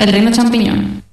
[0.00, 1.04] El reino champiñón.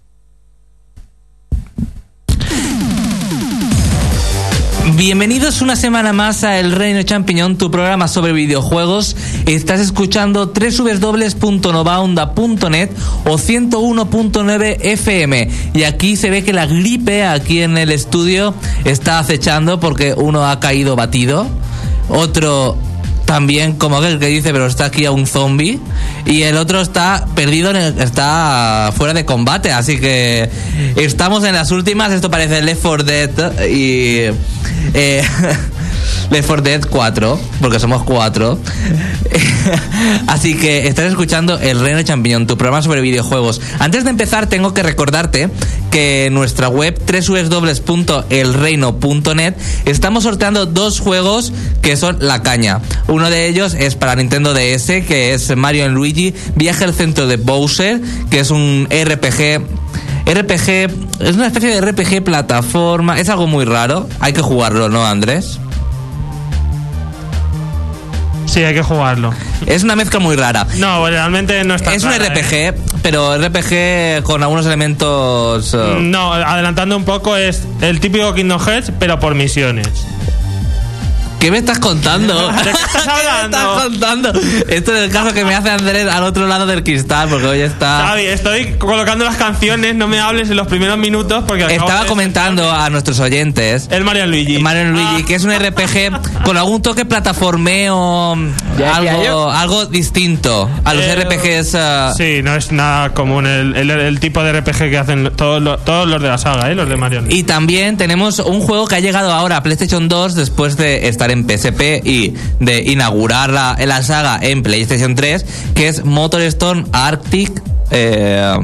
[4.95, 9.17] Bienvenidos una semana más a El Reino Champiñón, tu programa sobre videojuegos.
[9.45, 12.91] Estás escuchando www.novaonda.net
[13.25, 15.49] o 101.9 FM.
[15.73, 18.53] Y aquí se ve que la gripe aquí en el estudio
[18.85, 21.45] está acechando porque uno ha caído batido,
[22.07, 22.77] otro
[23.27, 25.79] también como aquel que dice, pero está aquí a un zombie.
[26.27, 29.71] Y el otro está perdido, en el- está fuera de combate.
[29.71, 30.49] Así que
[30.95, 32.11] estamos en las últimas.
[32.11, 33.29] Esto parece Left 4 Dead
[33.69, 34.25] y.
[34.93, 35.23] Eh,
[36.29, 38.59] Left 4 Dead 4, porque somos cuatro.
[40.27, 43.61] Así que estás escuchando El Reino Champiñón, tu programa sobre videojuegos.
[43.79, 45.49] Antes de empezar, tengo que recordarte
[45.91, 49.53] que en nuestra web www.elreino.net
[49.85, 52.81] estamos sorteando dos juegos que son la caña.
[53.07, 57.37] Uno de ellos es para Nintendo DS, que es Mario Luigi Viaje al centro de
[57.37, 59.61] Bowser, que es un RPG
[60.27, 60.89] RPG,
[61.21, 65.57] es una especie de RPG plataforma, es algo muy raro, hay que jugarlo, ¿no, Andrés?
[68.45, 69.33] Sí, hay que jugarlo.
[69.65, 70.67] Es una mezcla muy rara.
[70.77, 72.73] No, realmente no está Es un RPG, ¿eh?
[73.09, 75.73] Pero RPG con algunos elementos...
[75.73, 79.87] eh, No, adelantando un poco, es el típico Kingdom Hearts, pero por misiones.
[81.39, 82.51] ¿Qué me estás contando?
[82.51, 83.57] ¿De qué estás hablando?
[83.57, 84.31] ¿Qué me estás contando?
[84.69, 87.59] Esto es el caso que me hace Andrés al otro lado del cristal, porque hoy
[87.61, 88.07] está...
[88.07, 92.07] Xavi, estoy colocando las canciones, no me hables en los primeros minutos porque Estaba de-
[92.07, 93.87] comentando a nuestros oyentes...
[93.91, 94.57] el Mario Luigi.
[94.59, 95.25] Mario and Luigi, Ah.
[95.27, 98.33] que es un RPG con algún toque plataformeo,
[98.93, 101.73] algo, algo distinto a los Eh, RPGs.
[101.75, 105.61] eh, Sí, no es nada común el, el- el tipo de RPG que hacen todos
[105.61, 106.75] los, todos los de la saga, ¿eh?
[106.75, 107.23] los de Mario.
[107.29, 111.27] Y también tenemos un juego que ha llegado ahora a PlayStation 2 después de estar
[111.31, 117.61] en PSP y de inaugurar la, la saga en PlayStation 3, que es MotorStorm Arctic
[117.91, 118.57] eh,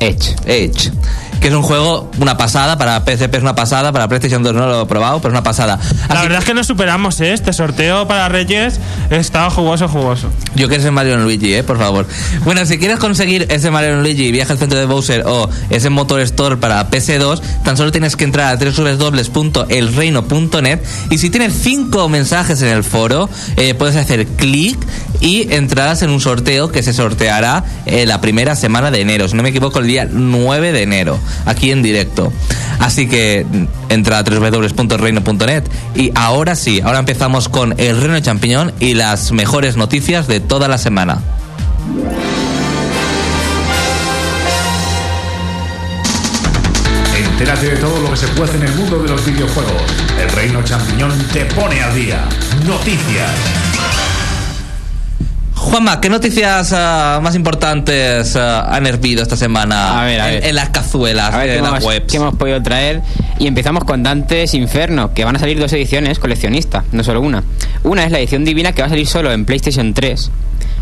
[0.00, 0.34] Edge.
[0.46, 0.90] Edge.
[1.42, 4.68] Que es un juego, una pasada, para PSP es una pasada, para PlayStation 2 no
[4.68, 5.76] lo he probado, pero es una pasada.
[6.08, 7.32] La verdad es que nos superamos, ¿eh?
[7.32, 8.78] Este sorteo para Reyes
[9.10, 10.28] estaba jugoso, jugoso.
[10.54, 12.06] Yo quiero ser Mario Luigi, eh, por favor.
[12.44, 16.20] Bueno, si quieres conseguir ese Mario Luigi Viaje al centro de Bowser o ese Motor
[16.20, 20.78] Store para PS2, tan solo tienes que entrar a www.elreino.net
[21.10, 24.78] y si tienes cinco mensajes en el foro, eh, puedes hacer clic
[25.20, 29.36] y entrarás en un sorteo que se sorteará eh, la primera semana de enero, si
[29.36, 32.32] no me equivoco, el día 9 de enero, aquí en directo.
[32.78, 33.46] Así que
[33.88, 39.32] entra a www.reino.net y ahora sí, ahora empezamos con el Reino de Champiñón y las
[39.32, 41.18] mejores noticias de toda la semana.
[47.16, 49.82] Entérate de todo lo que se puede en el mundo de los videojuegos.
[50.20, 52.24] El Reino Champiñón te pone al día.
[52.66, 53.81] Noticias.
[55.62, 60.40] Juanma, ¿qué noticias ah, más importantes ah, han hervido esta semana A ver, a en,
[60.40, 60.48] ver.
[60.50, 62.06] en las cazuelas A ver las hemos, webs?
[62.10, 63.00] qué hemos podido traer.
[63.38, 67.44] Y empezamos con Dantes Inferno, que van a salir dos ediciones coleccionista, no solo una.
[67.84, 70.30] Una es la edición divina que va a salir solo en PlayStation 3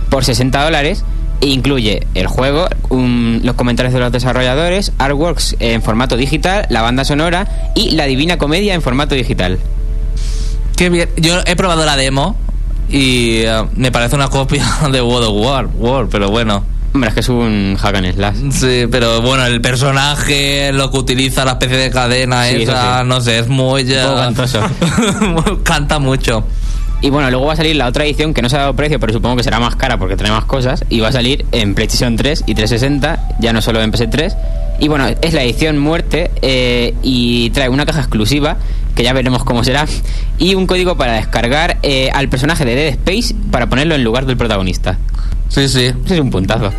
[0.08, 1.04] por 60 dólares.
[1.42, 6.82] E incluye el juego, un- los comentarios de los desarrolladores, artworks en formato digital, la
[6.82, 9.58] banda sonora y la divina comedia en formato digital.
[10.76, 11.08] Qué bien.
[11.16, 12.36] Yo he probado la demo
[12.90, 16.64] y ah, me parece una copia de World of War, War, pero bueno.
[16.92, 18.36] Hombre, es que es un hack and slash.
[18.50, 23.06] Sí, pero bueno, el personaje, lo que utiliza, la especie de cadena Sí, esa, sí.
[23.06, 23.84] no sé, es muy...
[23.84, 24.60] Cantoso.
[25.62, 26.44] Canta mucho.
[27.02, 29.00] Y bueno, luego va a salir la otra edición que no se ha dado precio,
[29.00, 30.84] pero supongo que será más cara porque trae más cosas.
[30.90, 34.36] Y va a salir en PlayStation 3 y 360, ya no solo en PS3.
[34.80, 38.58] Y bueno, es la edición muerte eh, y trae una caja exclusiva,
[38.94, 39.86] que ya veremos cómo será,
[40.38, 44.26] y un código para descargar eh, al personaje de Dead Space para ponerlo en lugar
[44.26, 44.98] del protagonista.
[45.48, 45.86] Sí, sí.
[46.04, 46.72] Eso es un puntazo.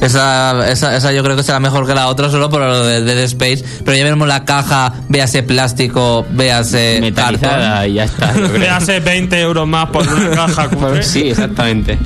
[0.00, 3.02] Esa, esa, esa yo creo que será mejor que la otra solo por lo de
[3.02, 3.62] Dead Space.
[3.84, 7.90] Pero ya veremos la caja, véase plástico, véase Metalizada cartón.
[7.90, 8.34] y ya está.
[8.76, 10.68] hace 20 euros más por una caja.
[10.70, 11.02] cutre.
[11.02, 11.98] Sí, exactamente.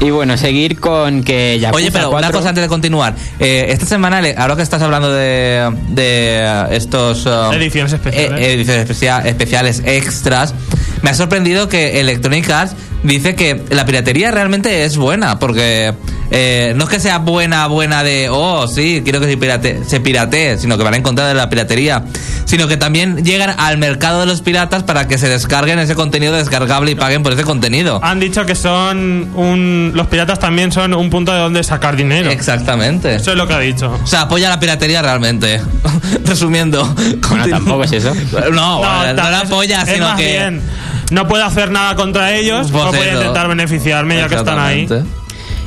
[0.00, 1.72] Y bueno, seguir con que ya.
[1.72, 3.14] Oye, pero una cosa antes de continuar.
[3.38, 7.26] Eh, esta semana, le- ahora que estás hablando de, de estos...
[7.26, 8.40] um, Ediciones especiales.
[8.40, 10.54] eh, ediciones especia- especiales extras,
[11.02, 15.94] me ha sorprendido que Electronic Arts dice que la piratería realmente es buena, porque
[16.30, 20.00] eh, no es que sea buena, buena de, oh, sí, quiero que se pirate, se
[20.00, 22.04] piratee, sino que van a encontrar de la piratería,
[22.44, 26.34] sino que también llegan al mercado de los piratas para que se descarguen ese contenido
[26.34, 28.00] descargable y paguen por ese contenido.
[28.02, 29.92] Han dicho que son un.
[29.94, 32.30] Los piratas también son un punto de donde sacar dinero.
[32.30, 33.16] Exactamente.
[33.16, 33.98] Eso es lo que ha dicho.
[34.02, 35.60] O sea, apoya la piratería realmente.
[36.24, 36.84] Resumiendo.
[37.28, 38.12] Bueno, tampoco es eso.
[38.52, 40.26] No, no, la apoya, es sino más que.
[40.26, 40.62] bien,
[41.10, 43.18] no puedo hacer nada contra ellos, Pues o voy a eso.
[43.18, 44.88] intentar beneficiarme ya que están ahí.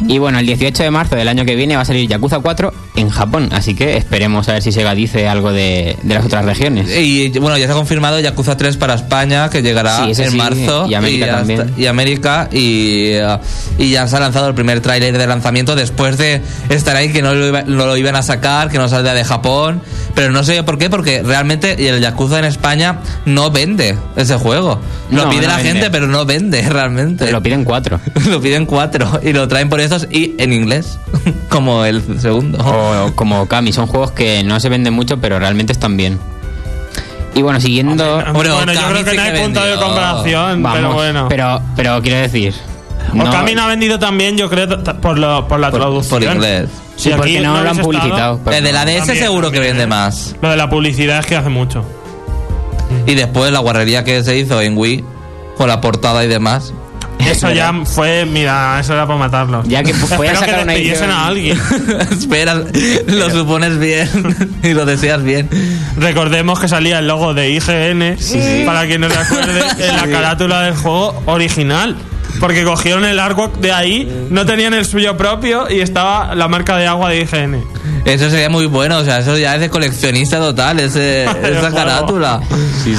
[0.07, 2.73] Y bueno, el 18 de marzo del año que viene va a salir Yakuza 4
[2.95, 6.45] en Japón, así que esperemos a ver si Sega dice algo de, de las otras
[6.45, 6.89] regiones.
[6.95, 10.37] Y bueno, ya se ha confirmado Yakuza 3 para España, que llegará Sí, en sí,
[10.37, 10.85] marzo.
[10.87, 11.61] y América ya también.
[11.61, 13.37] está- y América, y, eh,
[13.79, 17.21] y ya se ha lanzado el primer tráiler de lanzamiento después de estar ahí que
[17.21, 19.81] no lo, iba- no lo iban a sacar, que no saldría de Japón.
[20.15, 24.79] Pero no sé por qué, porque realmente el Yakuza en España no vende ese juego.
[25.09, 25.71] Lo No, pide no la vende.
[25.71, 27.31] gente, pero no vende realmente.
[27.31, 27.99] Lo piden 4.
[28.29, 30.97] Lo piden cuatro y lo traen por estos y en inglés,
[31.49, 32.57] como el segundo.
[32.65, 36.19] O como Kami, son juegos que no se venden mucho, pero realmente están bien.
[37.35, 37.93] Y bueno, siguiendo.
[38.17, 41.25] Hombre, bueno, yo creo que sí no hay que punto de comparación, Vamos, pero bueno.
[41.29, 42.53] Pero, pero quiero decir.
[43.13, 44.67] no- Okami no ha vendido también, yo creo,
[45.01, 46.21] por, lo, por la Por- traducción.
[46.23, 46.69] por inglés.
[46.95, 48.39] Sí, Si porque no lo han publicitado.
[48.51, 48.85] el de la.
[48.85, 49.87] DS También, seguro que vende ¿eh?
[49.87, 50.35] más.
[50.43, 51.83] Lo de la publicidad es que hace mucho.
[53.07, 55.03] Y después la guarrería que se hizo en Wii,
[55.57, 56.71] con la portada y demás.
[57.19, 59.63] Eso ya fue, mira, eso era para matarlo.
[59.65, 61.57] Ya que Espero sacar que una a alguien.
[62.11, 62.55] Espera,
[63.07, 64.09] lo supones bien
[64.61, 65.49] y lo deseas bien.
[65.97, 70.61] Recordemos que salía el logo de IGN, para quien no se acuerde, en la carátula
[70.63, 71.95] del juego original.
[72.39, 76.77] Porque cogieron el artwork de ahí, no tenían el suyo propio y estaba la marca
[76.77, 77.63] de agua de IGN.
[78.05, 82.41] Eso sería muy bueno, o sea, eso ya es de coleccionista total, ese, esa carátula.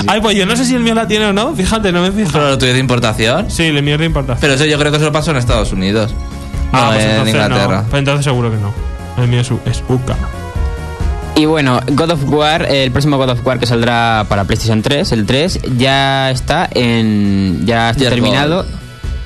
[0.06, 2.08] Ay, pues yo no sé si el mío la tiene o no, fíjate, no me
[2.08, 3.50] he Pero lo tuyo es de importación.
[3.50, 4.40] Sí, el mío es de importación.
[4.40, 6.14] Pero eso yo creo que eso lo pasó en Estados Unidos.
[6.72, 7.82] No Ah, pues en entonces Inglaterra.
[7.82, 7.88] No.
[7.90, 8.72] Pues entonces seguro que no.
[9.22, 10.12] El mío es, es UK.
[11.36, 15.12] Y bueno, God of War, el próximo God of War que saldrá para PlayStation 3,
[15.12, 17.66] el 3, ya está en.
[17.66, 18.62] Ya está terminado.
[18.62, 18.83] Gold.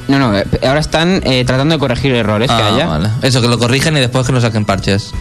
[0.09, 2.87] No, no, eh, ahora están eh, tratando de corregir errores que Ah, haya.
[2.87, 3.11] vale.
[3.23, 5.13] Eso, que lo corrigen y después que lo saquen parches.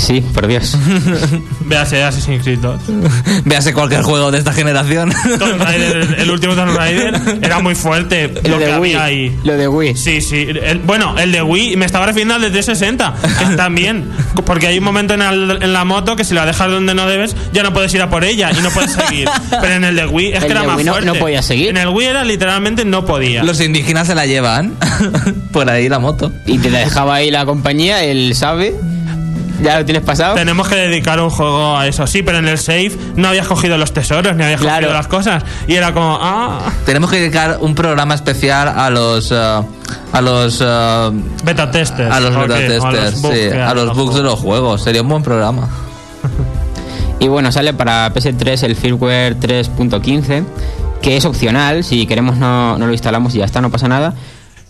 [0.00, 0.76] Sí, por Dios.
[1.66, 2.80] Véase Assassin's Creed 2.
[3.44, 5.12] Véase cualquier juego de esta generación.
[5.38, 8.94] Tomb Raider, el, el último Tomb Raider era muy fuerte lo lo que de Wii.
[8.94, 9.36] había ahí.
[9.44, 9.96] Lo de Wii.
[9.96, 10.46] Sí, sí.
[10.48, 13.14] El- bueno, el de Wii, me estaba refiriendo al de 360,
[13.50, 14.10] que también.
[14.46, 17.06] Porque hay un momento en, el- en la moto que si la dejas donde no
[17.06, 19.28] debes, ya no puedes ir a por ella y no puedes seguir.
[19.60, 21.06] Pero en el de Wii es El que era de más Wii no- fuerte.
[21.08, 21.68] no podía seguir.
[21.68, 23.44] En el Wii era literalmente no podía.
[23.44, 24.74] Los indígenas se la llevan
[25.52, 26.32] por ahí la moto.
[26.46, 28.74] Y te la dejaba ahí la compañía, él sabe.
[29.62, 30.34] Ya lo tienes pasado.
[30.34, 32.06] Tenemos que dedicar un juego a eso.
[32.06, 34.86] Sí, pero en el save no habías cogido los tesoros ni habías Claro.
[34.86, 35.44] cogido las cosas.
[35.66, 39.36] Y era como, ah, Tenemos que dedicar un programa especial a los eh,
[40.12, 41.10] a los eh,
[41.44, 42.10] beta testers.
[42.14, 42.78] a los ¿o beta qué?
[42.78, 44.82] O testers, bugs sí, a los bugs de los juegos.
[44.82, 45.68] Sería un buen programa.
[47.22, 50.42] Y bueno, sale para PS3 el firmware 3.15,
[51.02, 54.14] que es opcional, si queremos no, no lo instalamos y ya está, no pasa nada.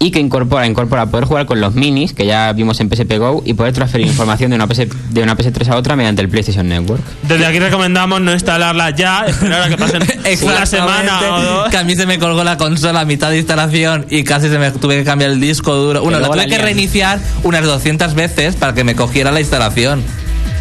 [0.02, 3.42] Y que incorpora, incorpora poder jugar con los minis, que ya vimos en PSP Go,
[3.44, 6.66] y poder transferir información de una, PS, de una PS3 a otra mediante el PlayStation
[6.66, 7.02] Network.
[7.28, 10.02] Desde aquí recomendamos no instalarla ya, esperar a que pasen
[10.42, 11.68] una semana o dos.
[11.68, 14.58] Que a mí se me colgó la consola a mitad de instalación y casi se
[14.58, 16.00] me tuve que cambiar el disco duro.
[16.00, 19.40] Bueno, Y la tuve la que reiniciar unas 200 veces para que me cogiera la
[19.40, 20.02] instalación.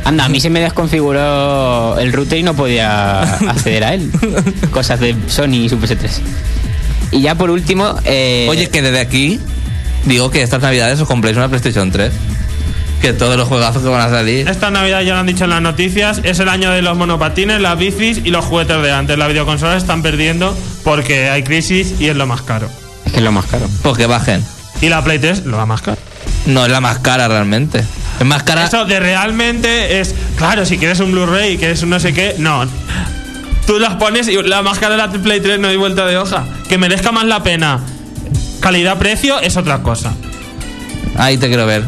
[0.03, 4.11] Anda, a mí se me desconfiguró el router y no podía acceder a él.
[4.71, 6.19] Cosas de Sony y su PS3.
[7.11, 7.95] Y ya por último...
[8.05, 9.39] eh, Oye, que desde aquí
[10.05, 12.11] digo que estas navidades os compréis una PlayStation 3.
[13.01, 14.49] Que todos los juegazos que van a salir.
[14.49, 17.61] Esta Navidad ya lo han dicho en las noticias, es el año de los monopatines,
[17.61, 19.17] las bicis y los juguetes de antes.
[19.17, 22.69] Las videoconsolas están perdiendo porque hay crisis y es lo más caro.
[23.05, 23.69] Es que es lo más caro.
[23.83, 24.43] Pues que bajen.
[24.81, 25.97] Y la Play 3 lo va más caro.
[26.45, 27.83] No, es la más cara realmente.
[28.19, 28.65] Es más cara.
[28.65, 32.35] Eso de realmente es, claro, si quieres un Blu-ray y quieres un no sé qué,
[32.37, 32.65] no.
[33.69, 36.17] Tú las pones y la más cara de la Play 3 no hay vuelta de
[36.17, 36.43] hoja.
[36.67, 37.79] Que merezca más la pena.
[38.61, 40.11] Calidad-precio es otra cosa.
[41.15, 41.83] Ahí te quiero ver.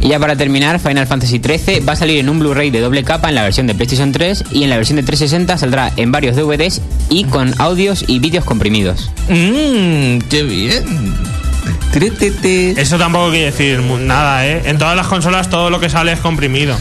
[0.00, 3.04] Y ya para terminar, Final Fantasy XIII va a salir en un Blu-ray de doble
[3.04, 6.10] capa en la versión de PlayStation 3 y en la versión de 360 saldrá en
[6.10, 9.12] varios DVDs y con audios y vídeos comprimidos.
[9.28, 11.14] Mmm, qué bien.
[12.76, 14.62] Eso tampoco quiere decir nada, ¿eh?
[14.66, 16.76] En todas las consolas todo lo que sale es comprimido.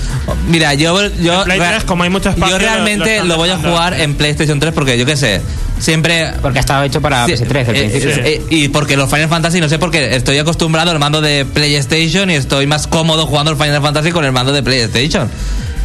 [0.47, 3.23] Mira, yo, yo, En Play rea- 3, como hay mucho espacio, yo lo- lo realmente
[3.23, 5.41] lo, voy a jugar en PlayStation 3 porque yo qué sé,
[5.79, 8.09] siempre Porque ha estado hecho para Sí, PS3 al eh, principio.
[8.09, 11.21] eh, eh, y porque los Final Fantasy, no sé por qué, estoy acostumbrado al mando
[11.21, 15.29] de PlayStation y estoy más cómodo jugando el Final Fantasy con el mando de PlayStation.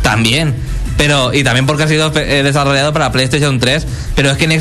[0.02, 0.54] También.
[0.97, 3.87] Pero, y también porque ha sido desarrollado para PlayStation 3.
[4.16, 4.52] Pero es que en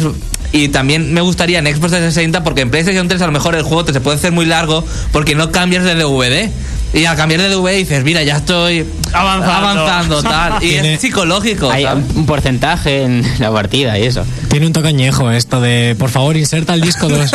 [0.51, 3.63] Y también me gustaría en Xbox 360 porque en PlayStation 3 a lo mejor el
[3.63, 6.49] juego te se puede hacer muy largo porque no cambias de DVD.
[6.93, 9.53] Y al cambiar de DVD dices, mira, ya estoy Avanzando.
[9.81, 10.63] avanzando tal.
[10.63, 11.69] Y Tiene- es psicológico.
[11.69, 12.05] Hay ¿sabes?
[12.15, 14.23] un porcentaje en la partida y eso.
[14.49, 17.29] Tiene un tocañejo esto de, por favor, inserta el disco 2.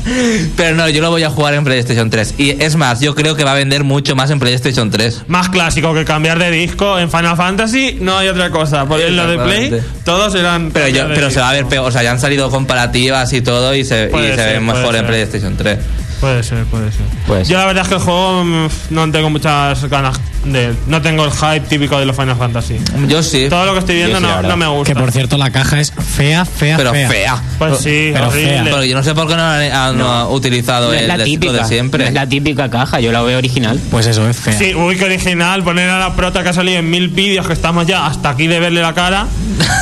[0.56, 2.34] Pero no, yo lo voy a jugar en PlayStation 3.
[2.38, 5.22] Y es más, yo creo que va a vender mucho más en PlayStation 3.
[5.28, 8.86] Más clásico que cambiar de disco en Final Fantasy, no hay otra cosa.
[8.86, 10.70] Porque en lo de Play, todos eran.
[10.72, 11.86] Pero, yo, pero se va a ver peor.
[11.88, 14.60] O sea, ya han salido comparativas y todo y se, y Puede se ser, ve
[14.60, 15.06] mejor en ser.
[15.06, 15.78] PlayStation 3.
[16.20, 17.06] Puede ser, puede ser.
[17.26, 17.52] Puede ser.
[17.52, 20.76] Yo la verdad es que el juego mm, no tengo muchas ganas de él.
[20.86, 22.76] No tengo el hype típico de los Final Fantasy.
[23.08, 23.48] Yo sí.
[23.50, 24.94] Todo lo que estoy viendo sí, no, no me gusta.
[24.94, 27.08] Que por cierto, la caja es fea, fea, Pero fea.
[27.08, 27.42] fea.
[27.58, 28.50] Pues sí, Pero horrible.
[28.52, 28.64] fea.
[28.64, 31.52] Pero yo no sé por qué no han, han, utilizado No el la típica.
[31.52, 32.04] de siempre.
[32.04, 33.78] no es la típica caja, yo la veo original.
[33.90, 34.56] Pues eso, es fea.
[34.58, 35.62] Sí, uy, qué original.
[35.64, 38.46] Poner a la prota que ha salido en mil vídeos que estamos ya hasta aquí
[38.46, 39.26] de verle la cara.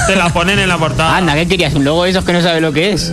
[0.06, 1.16] te la ponen en la portada.
[1.16, 1.74] Anda, ¿qué querías?
[1.74, 3.12] ¿Un logo de esos que no sabe lo que es?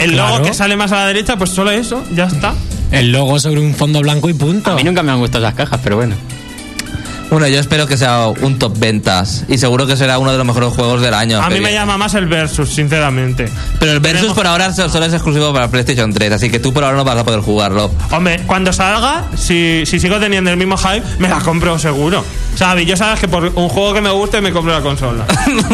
[0.00, 0.44] El logo Claro.
[0.44, 2.54] que sale más a la derecha, pues solo eso, ya está.
[2.90, 4.72] El logo sobre un fondo blanco y punto.
[4.72, 6.14] A mí nunca me han gustado esas cajas, pero bueno.
[7.32, 10.46] Bueno, yo espero que sea un top ventas y seguro que será uno de los
[10.46, 11.40] mejores juegos del año.
[11.42, 13.48] A mí me llama más el Versus, sinceramente.
[13.80, 16.58] Pero el Versus Tenemos- por ahora so- solo es exclusivo para PlayStation 3, así que
[16.60, 17.90] tú por ahora no vas a poder jugarlo.
[18.10, 22.22] Hombre, cuando salga, si, si sigo teniendo el mismo hype, me la compro seguro.
[22.54, 22.86] ¿Sabes?
[22.86, 25.24] Yo sabes que por un juego que me guste me compro la consola.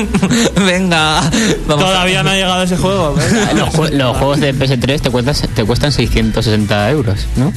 [0.65, 1.23] Venga,
[1.67, 1.85] vamos.
[1.85, 3.17] Todavía no ha llegado ese juego.
[3.57, 7.53] Los, ju- los juegos de PS3 te cuestan, te cuestan 660 euros, ¿no?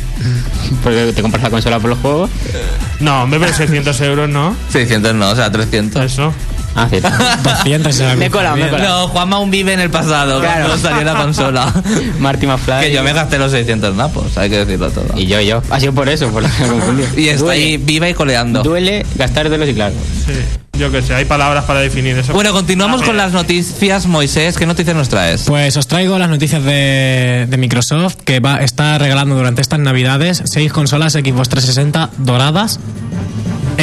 [0.83, 2.31] Porque te compras la consola por los juegos.
[2.99, 4.55] No, hombre, pero 600 euros no.
[4.69, 6.01] 600 no, o sea, 300.
[6.05, 6.33] Eso.
[6.73, 7.09] Ah, cierto.
[7.43, 8.75] 200 será Me he colado, me he bien.
[8.77, 9.01] colado.
[9.01, 10.67] No, Juanma aún vive en el pasado, Claro.
[10.67, 11.73] cuando salió la consola.
[12.19, 12.81] Marty McFly.
[12.81, 15.19] que yo me gasté los 600 napos, hay que decirlo todo.
[15.19, 15.61] Y yo, yo.
[15.69, 17.03] Ha sido por eso, por lo que me confundí.
[17.21, 18.63] Y está Duele- ahí viva y coleando.
[18.63, 19.95] Duele gastar de los y claro.
[20.25, 20.31] Sí.
[20.79, 22.31] Yo qué sé, hay palabras para definir eso.
[22.33, 24.57] Bueno, continuamos con las noticias, Moisés.
[24.57, 25.43] ¿Qué noticias nos traes?
[25.45, 30.41] Pues os traigo las noticias de, de Microsoft que va, está regalando durante estas navidades
[30.45, 32.79] seis consolas Xbox 360 doradas.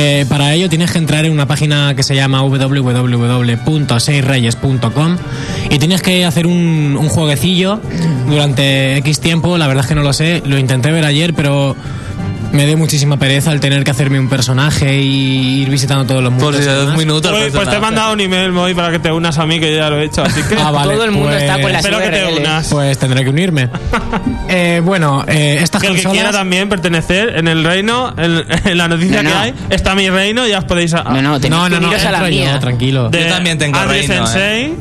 [0.00, 5.16] Eh, para ello tienes que entrar en una página que se llama www.seisreyes.com
[5.70, 7.80] y tienes que hacer un, un jueguecillo
[8.28, 9.58] durante X tiempo.
[9.58, 11.74] La verdad es que no lo sé, lo intenté ver ayer, pero
[12.58, 16.32] me dio muchísima pereza el tener que hacerme un personaje y ir visitando todos los
[16.32, 16.56] mundos.
[16.56, 17.30] Pues si dos minutos.
[17.54, 19.76] Pues te he mandado un email, Moy, para que te unas a mí, que yo
[19.78, 20.24] ya lo he hecho.
[20.24, 20.56] Así que.
[20.56, 22.66] Ah, vale, Todo el mundo pues- está con las Espero que te unas.
[22.66, 23.68] Pues tendré que unirme.
[24.50, 26.32] Eh, bueno, eh, estas Que el que quiera consolas.
[26.36, 29.40] también pertenecer en el reino, en, en la noticia No, que no.
[29.42, 30.94] hay, está mi reino, ya os podéis.
[30.94, 32.58] a- No, no, No, que no, no, a la entro yo, mía.
[32.58, 33.10] tranquilo.
[33.10, 34.74] de Yo también tengo Adri reino, Sensei.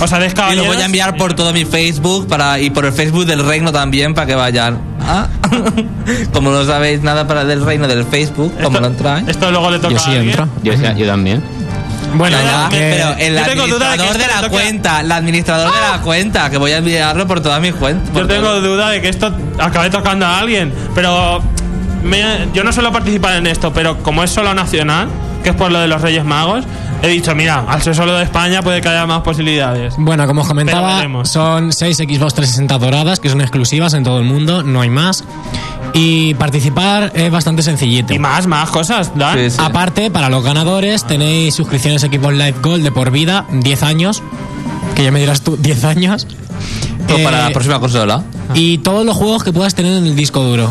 [0.00, 2.92] Os haréis Y lo voy a enviar por todo mi Facebook para, y por el
[2.92, 4.78] Facebook del reino también para que vayan.
[5.06, 5.28] Ah.
[6.32, 9.28] Como no sabéis nada para del reino del Facebook, como no entráis.
[9.28, 10.30] Esto luego le toca Yo sí a alguien.
[10.30, 10.48] entro.
[10.62, 11.42] Yo, yo también.
[12.14, 15.80] Bueno, Ya, pero eh, el de que administrador de, la toque cuenta, el administrador de
[15.80, 18.14] la cuenta, que voy a enviarlo por todas mis cuentas.
[18.14, 21.42] Yo tengo duda de que esto acabe tocando a alguien, pero
[22.02, 25.08] me- yo no suelo participar en esto, pero como es solo nacional,
[25.42, 26.64] que es por lo de los Reyes Magos,
[27.02, 29.94] he dicho, mira, al ser solo de España puede que haya más posibilidades.
[29.98, 34.24] bueno, como os comentaba, son 6 Xbox 360 doradas que son exclusivas en todo el
[34.24, 35.24] mundo, no hay más.
[35.92, 38.12] Y participar es bastante sencillito.
[38.12, 39.38] Y más, más cosas, Dan.
[39.38, 39.56] Sí, sí.
[39.60, 44.22] Aparte, para los ganadores tenéis suscripciones Xbox Live Gold de por vida, 10 años.
[44.94, 46.26] Que ya me dirás tú, 10 años.
[47.08, 48.22] Pues para Eh, la próxima consola.
[48.54, 50.70] Y todos los juegos que puedas tener en el disco duro.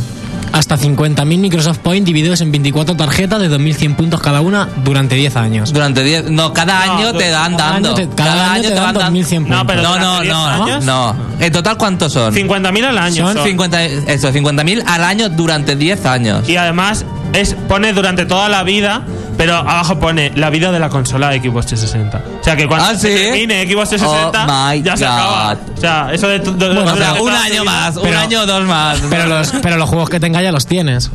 [0.56, 5.36] Hasta 50.000 Microsoft Point divididos en 24 tarjetas de 2.100 puntos cada una durante 10
[5.36, 5.74] años.
[5.74, 6.32] Durante 10.
[6.32, 7.90] No, cada No, año te dan cada dando.
[7.90, 9.66] año te- cada año te dan 2.100 No, puntos.
[9.68, 10.86] pero no, no, ¿Durante 10 no, años?
[10.86, 11.16] no.
[11.40, 12.34] ¿En total cuántos son?
[12.34, 13.26] 50.000 al año.
[13.28, 13.46] Son son.
[13.46, 16.48] 50, eso, 50.000 al año durante 10 años.
[16.48, 19.02] Y además es pone durante toda la vida,
[19.38, 22.40] pero abajo pone la vida de la consola de Xbox 360.
[22.42, 23.24] O sea que cuando ¿Ah, se sí?
[23.24, 25.12] termine Xbox 360 Oh my ya se God.
[25.14, 25.58] acaba.
[25.76, 28.46] O sea, eso de, de- de- Bueno, durante un año más, un Pero- año o
[28.46, 29.00] dos más.
[29.10, 31.12] Pero los, pero los juegos que tenga ya los tienes.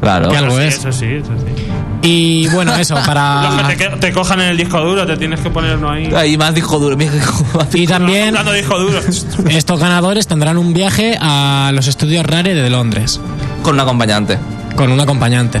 [0.00, 0.28] Claro.
[0.30, 0.74] Que algo Sí, es.
[0.78, 1.62] Eso sí, eso sí.
[2.06, 3.66] Y bueno, eso, Los que para.
[3.68, 6.12] te, que- te cojan en el disco duro, te tienes que ponerlo ahí.
[6.14, 6.96] Ahí más disco duro.
[6.96, 7.44] mi hijo.
[7.72, 9.00] Y también de disco duro.
[9.48, 13.20] estos ganadores tendrán un viaje a los estudios Rare de Londres
[13.62, 14.38] Con un acompañante.
[14.76, 15.60] con un acompañante.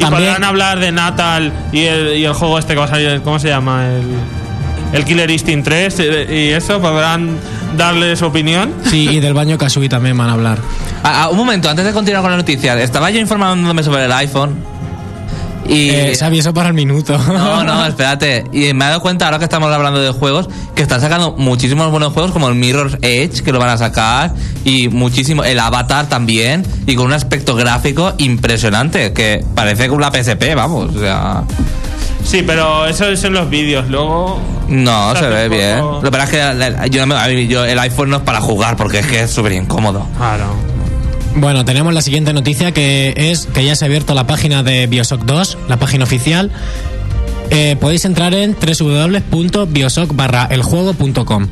[0.00, 2.88] Y También, podrán hablar de Natal y el, y el juego este que va a
[2.88, 3.86] salir, ¿cómo se llama?
[3.86, 4.02] El,
[4.94, 7.36] el Killer Instinct 3 eh, y eso, podrán
[7.76, 8.72] darle su opinión.
[8.86, 10.58] sí, y del baño Kasui también van a hablar.
[11.04, 14.12] Ah, ah, un momento, antes de continuar con la noticia, estaba yo informándome sobre el
[14.12, 14.56] iPhone.
[15.68, 15.90] Y.
[15.90, 17.16] Eh, Xavi, eso para el minuto.
[17.18, 18.44] No, no, espérate.
[18.52, 21.90] Y me he dado cuenta, ahora que estamos hablando de juegos, que están sacando muchísimos
[21.90, 24.32] buenos juegos, como el Mirror's Edge, que lo van a sacar,
[24.64, 30.10] y muchísimo, el Avatar también, y con un aspecto gráfico impresionante, que parece como la
[30.10, 31.44] PSP, vamos, o sea.
[32.24, 33.88] Sí, pero eso es en los vídeos.
[33.88, 34.38] Luego.
[34.68, 35.78] No, O sea, se ve bien.
[35.78, 36.30] Lo que pasa es
[36.84, 39.06] que yo, no me- a mí, yo- el iPhone no es para jugar, porque es
[39.06, 40.06] que es súper incómodo.
[40.16, 40.44] Claro.
[41.36, 44.86] Bueno, tenemos la siguiente noticia que es que ya se ha abierto la página de
[44.86, 46.50] Bioshock 2, la página oficial.
[47.50, 50.14] Eh, podéis entrar en www.bioshock
[50.50, 51.48] eljuego.com.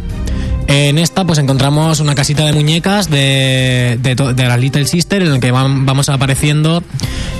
[0.70, 5.32] En esta pues encontramos una casita de muñecas de, de, de la Little Sister en
[5.32, 6.82] el que van- vamos apareciendo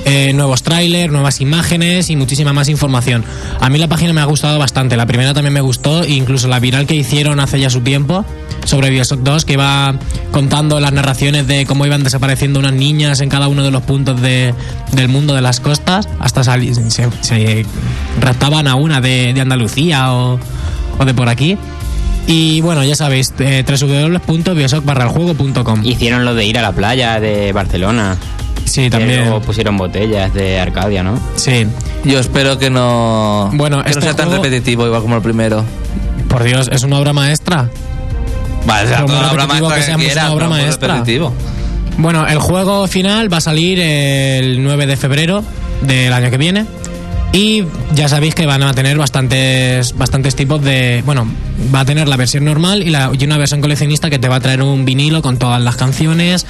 [0.07, 3.23] eh, nuevos trailers, nuevas imágenes y muchísima más información.
[3.61, 6.59] A mí la página me ha gustado bastante, la primera también me gustó, incluso la
[6.59, 8.25] viral que hicieron hace ya su tiempo
[8.65, 9.95] sobre Bioshock 2 que iba
[10.33, 14.23] contando las narraciones de cómo iban desapareciendo unas niñas en cada uno de los puntos
[14.23, 14.55] de-
[14.93, 17.67] del mundo de las costas hasta salir, se, se
[18.23, 20.41] raptaban a una de, de Andalucía o,
[20.99, 21.59] o de por aquí.
[22.31, 25.83] Y bueno, ya sabéis, eh, www.bioshock.com.
[25.83, 28.19] Hicieron lo de ir a la playa de Barcelona.
[28.67, 29.21] Sí, también.
[29.23, 31.19] luego pusieron botellas de Arcadia, ¿no?
[31.37, 31.67] Sí,
[32.05, 35.65] Yo espero que no, Bueno, que no este sea tan repetitivo igual como el primero.
[36.29, 37.71] por Dios, es una obra maestra.
[38.67, 40.89] Vale, sea toda la obra repetitivo maestra que que, una obra maestra.
[40.97, 41.33] repetitivo.
[41.97, 45.43] Bueno, el juego final va a salir el 9 de febrero
[45.81, 46.67] del año que viene.
[47.33, 47.63] Y
[47.95, 51.03] ya sabéis que van a tener bastantes, bastantes tipos de.
[51.05, 51.29] Bueno,
[51.75, 54.37] va a tener la versión normal y, la, y una versión coleccionista que te va
[54.37, 56.47] a traer un vinilo con todas las canciones.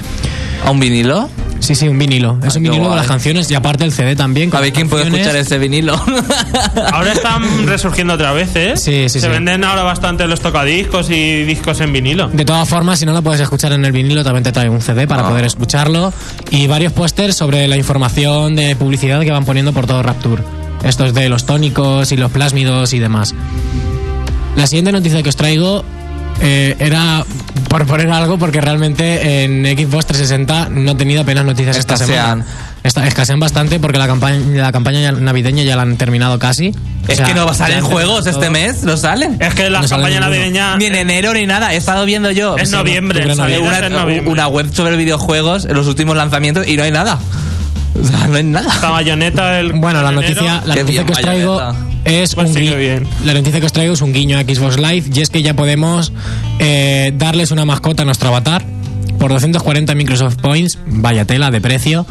[0.65, 1.29] ¿A un vinilo?
[1.59, 2.39] Sí, sí, un vinilo.
[2.45, 2.97] Es un qué vinilo con guay.
[2.99, 4.49] las canciones y aparte el CD también.
[4.49, 5.93] con A ver quién puede escuchar ese vinilo.
[6.93, 8.73] Ahora están resurgiendo otra vez, ¿eh?
[8.77, 9.27] Sí, sí, Se sí.
[9.27, 12.29] venden ahora bastante los tocadiscos y discos en vinilo.
[12.29, 14.81] De todas formas, si no lo puedes escuchar en el vinilo, también te trae un
[14.81, 15.29] CD para Ah.
[15.29, 16.13] poder escucharlo.
[16.51, 20.41] Y varios pósters sobre la información de publicidad que van poniendo por todo Rapture.
[20.83, 23.35] Estos de los tónicos y los plásmidos y demás.
[24.55, 25.83] La siguiente noticia que os traigo
[26.41, 27.25] eh, era
[27.69, 32.45] por poner algo, porque realmente en Xbox 360 no he tenido apenas noticias esta semana.
[32.81, 36.69] Esta- escasean bastante porque la campaña, la campaña navideña ya la han terminado casi.
[37.07, 39.37] O es sea, que no ya salen han juegos este mes, ¿no salen?
[39.39, 41.73] Es que la No campaña navideña Ni en enero ni nada.
[41.73, 43.25] He estado viendo yo es noviembre.
[43.25, 43.45] una,
[43.89, 44.21] noviembre.
[44.31, 47.19] una web sobre videojuegos en los últimos lanzamientos y no hay nada.
[47.99, 48.71] O sea, no hay nada.
[48.91, 51.61] Bayoneta Bueno, la noticia, la noticia bien, que os traigo
[52.05, 53.07] es Pues un gui- bien.
[53.25, 55.53] la noticia que os traigo es un guiño a Xbox Live y es que ya
[55.53, 56.13] podemos
[56.59, 58.63] eh, darles una mascota a nuestro avatar
[59.19, 62.05] por 240 Microsoft Points, vaya tela de precio.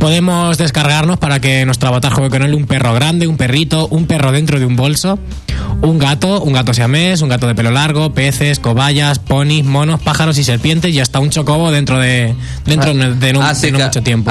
[0.00, 4.06] Podemos descargarnos para que nuestro avatar juegue con él un perro grande, un perrito, un
[4.06, 5.18] perro dentro de un bolso,
[5.82, 10.38] un gato, un gato siamés, un gato de pelo largo, peces, cobayas, ponis, monos, pájaros
[10.38, 12.34] y serpientes y hasta un chocobo dentro de
[12.66, 14.30] dentro de no, Ah, sí, de no que- mucho tiempo.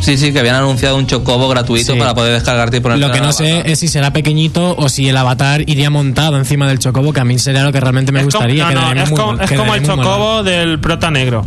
[0.00, 1.98] sí, sí, que habían anunciado un chocobo gratuito Sí.
[1.98, 5.08] para poder descargarte y poner Lo que no sé es si será pequeñito o si
[5.08, 8.20] el avatar iría montado encima del chocobo, que a mí sería lo que realmente me
[8.20, 8.70] Es como- gustaría.
[8.70, 11.44] no, no, es muy- como, es quedaría como el chocobo del prota negro.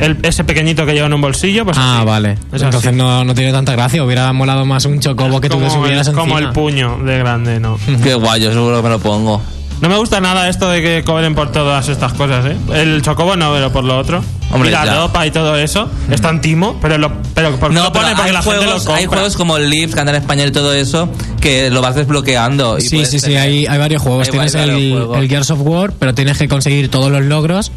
[0.00, 2.06] El- ese pequeñito que lleva en un bolsillo, pues Ah, así.
[2.06, 2.32] vale.
[2.52, 2.96] Es Entonces así.
[2.96, 4.02] no, no tiene tanta gracia.
[4.04, 7.60] Hubiera molado más un chocobo que tú le subieras el, como el puño de grande,
[7.60, 7.78] ¿no?
[8.02, 9.40] Qué guay, yo seguro que me lo pongo.
[9.80, 12.56] No me gusta nada esto de que cobren por todas estas cosas, ¿eh?
[12.72, 14.22] El chocobo no, pero por lo otro.
[14.52, 14.94] Hombre, y la ya.
[14.94, 15.88] ropa y todo eso.
[16.10, 18.16] Es tan timo, pero lo, pero ¿por qué No, lo pero ponen?
[18.16, 18.96] Porque hay la gente lo juegos, compra.
[19.00, 21.08] hay juegos como el Lips, Cantar en Español y todo eso
[21.40, 22.78] que lo vas desbloqueando.
[22.78, 24.28] y Sí, sí, sí, tener- hay, hay varios juegos.
[24.28, 25.18] Hay tienes varios el, juegos.
[25.18, 27.72] el Gears of War, pero tienes que conseguir todos los logros.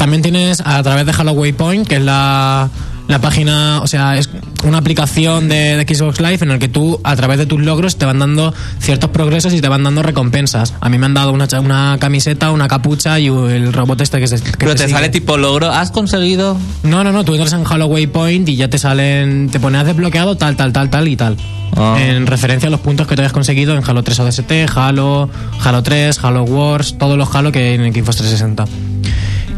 [0.00, 2.70] También tienes a través de Halo Waypoint, que es la,
[3.06, 4.30] la página, o sea, es
[4.64, 7.96] una aplicación de, de Xbox Live en el que tú, a través de tus logros,
[7.96, 10.72] te van dando ciertos progresos y te van dando recompensas.
[10.80, 14.26] A mí me han dado una, una camiseta, una capucha y el robot este que
[14.26, 14.40] se.
[14.40, 14.92] que Pero te sigue.
[14.94, 15.70] sale tipo logro.
[15.70, 16.56] ¿Has conseguido?
[16.82, 20.38] No, no, no, tú entras en Halo Waypoint y ya te salen, te pones desbloqueado
[20.38, 21.36] tal, tal, tal, tal y tal.
[21.76, 21.98] Ah.
[22.00, 25.28] En referencia a los puntos que te hayas conseguido en Halo 3 ODST, Halo,
[25.62, 28.64] Halo 3, Halo Wars, todos los Halo que hay en Xbox 360.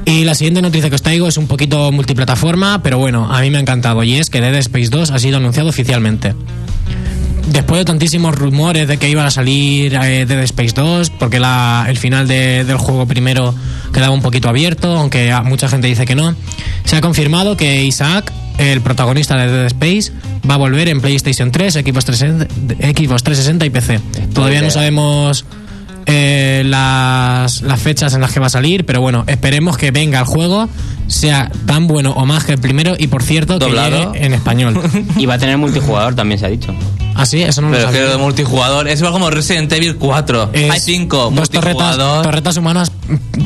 [0.05, 3.51] Y la siguiente noticia que os traigo es un poquito multiplataforma, pero bueno, a mí
[3.51, 6.35] me ha encantado y es que Dead Space 2 ha sido anunciado oficialmente.
[7.49, 11.87] Después de tantísimos rumores de que iba a salir eh, Dead Space 2, porque la-
[11.89, 13.55] el final de- del juego primero
[13.93, 16.35] quedaba un poquito abierto, aunque mucha gente dice que no,
[16.85, 20.13] se ha confirmado que Isaac, el protagonista de Dead Space,
[20.49, 24.01] va a volver en PlayStation 3, Xbox 360, Xbox 360 y PC.
[24.35, 25.45] Todavía no sabemos
[26.07, 30.19] eh, las, las fechas en las que va a salir, pero bueno, esperemos que venga
[30.19, 30.69] el juego,
[31.07, 34.13] sea tan bueno o más que el primero y por cierto que Doblado.
[34.13, 34.81] llegue en español.
[35.17, 36.75] Y va a tener multijugador, también se ha dicho.
[37.15, 37.43] ¿Ah, sí?
[37.43, 38.13] Eso no lo Pero es que sabía.
[38.13, 40.51] de multijugador es igual como Resident Evil 4.
[40.55, 42.23] Es Hay 5 Dos torretas, multijugador.
[42.25, 42.93] torretas humanas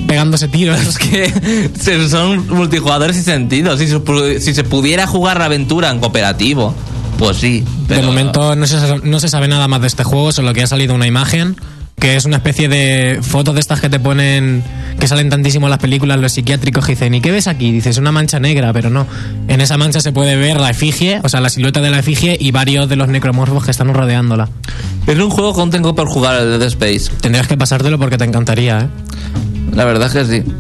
[0.07, 0.79] pegándose tiros.
[0.81, 3.77] Es que se- son multijugadores sin sentido.
[3.77, 6.75] Si se, pu- si se pudiera jugar la aventura en cooperativo,
[7.19, 7.65] pues sí.
[7.89, 10.63] Pero de momento no se, no se sabe nada más de este juego, solo que
[10.63, 11.57] ha salido una imagen
[11.99, 14.63] que es una especie de fotos de estas que te ponen,
[15.01, 17.73] que salen tantísimo en las películas, los psiquiátricos que dicen, ¿y qué ves aquí?
[17.73, 19.07] Dices, una mancha negra, pero no.
[19.49, 22.37] En esa mancha se puede ver la efigie, o sea, la silueta de la efigie
[22.39, 24.49] y varios de los necromorfos que están rodeándola.
[25.07, 27.11] Es un juego que aún tengo por jugar el Dead Space.
[27.21, 28.89] Tendrías que pasártelo porque te encantaría, ¿eh?
[29.73, 30.53] La verdad es que sí.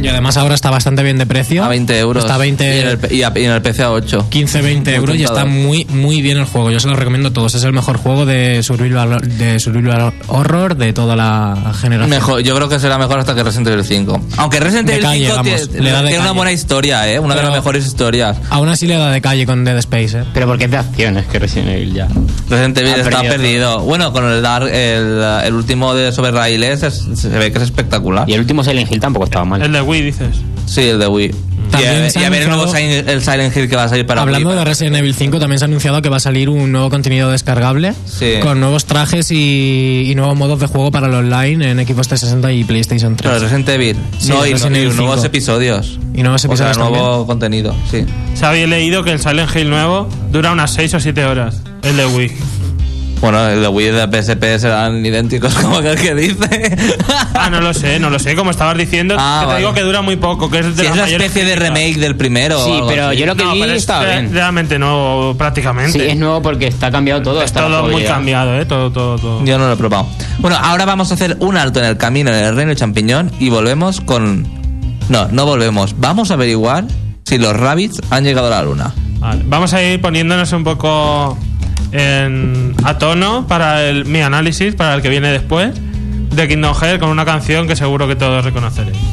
[0.00, 1.64] Y además ahora está bastante bien de precio.
[1.64, 2.24] A 20 euros.
[2.24, 4.26] Está a 20, Y en el, y a- y en el PC a 8.
[4.30, 6.70] 15, 20 Muy euros y está muy, muy bien el juego.
[6.70, 7.54] Yo se lo recomiendo a todos.
[7.54, 12.10] Es el mejor juego de survival, de survival horror de toda la generación.
[12.10, 14.20] Mejor, yo creo que será mejor hasta que Resident Evil 5.
[14.36, 17.12] Aunque Resident De Evil calle, 5 vamos, tiene, le da de tiene una buena historia,
[17.12, 17.18] ¿eh?
[17.18, 18.36] Una de las mejores historias.
[18.50, 20.24] Aún así le da de calle con Dead Space, ¿eh?
[20.32, 22.06] Pero porque es de acción, es que Resident Evil ya.
[22.48, 23.80] Resident Evil Ha está perdido perdido.
[23.80, 27.64] Bueno, con el Dark, el, el último de sobre raíles es- se ve que es
[27.64, 28.28] espectacular.
[28.28, 29.60] Y el último Silent Hill tampoco estaba mal.
[29.62, 30.36] El de Wii, dices.
[30.66, 31.26] Sí, el de Wii.
[31.68, 33.84] Y También a, se y a ver el nuevo Silent, el Silent Hill que va
[33.84, 34.58] a salir para Hablando Wii.
[34.58, 37.30] de Resident Evil 5, también se ha anunciado que va a salir un nuevo contenido
[37.30, 38.34] descargable Sí.
[38.40, 42.52] con nuevos trajes y, y nuevos modos de juego para el online en Xbox 360
[42.52, 43.30] y PlayStation 3.
[43.30, 43.96] Pero Resident Evil.
[44.18, 45.26] Sí, no, y, Resident y Evil nuevos 5.
[45.26, 45.98] episodios.
[46.14, 47.26] Y nuevos O sea, episodios nuevo también.
[47.26, 48.04] contenido, sí.
[48.34, 51.60] Se había leído que el Silent Hill nuevo dura unas 6 o 7 horas.
[51.82, 52.32] El de Wii.
[53.20, 56.76] Bueno, el de Wii y el de PSP serán idénticos como aquel que dice.
[57.34, 58.36] Ah, no lo sé, no lo sé.
[58.36, 59.58] Como estabas diciendo, Ah, que te vale.
[59.60, 61.96] digo que dura muy poco, que es de Sí, es las una especie de remake
[61.98, 62.60] del primero.
[62.60, 63.16] o Sí, algo pero así.
[63.18, 64.32] yo lo que No, vi es bien.
[64.32, 65.98] realmente nuevo, prácticamente.
[65.98, 67.38] Sí, es nuevo porque está cambiado todo.
[67.40, 68.64] Es hasta la todo muy cambiado, ¿eh?
[68.66, 69.44] Todo, todo, todo.
[69.44, 70.06] Yo no lo he probado.
[70.38, 73.48] Bueno, ahora vamos a hacer un alto en el camino en el reino champiñón y
[73.50, 74.46] volvemos con...
[75.08, 75.98] No, no volvemos.
[75.98, 76.84] Vamos a averiguar
[77.24, 78.94] si los rabbits han llegado a la luna.
[79.18, 81.36] Vale, Vamos a ir poniéndonos un poco
[81.92, 87.00] en, a tono para el, mi análisis, para el que viene después, de Kingdom Hearts
[87.00, 89.07] con una canción que seguro que todos reconoceréis.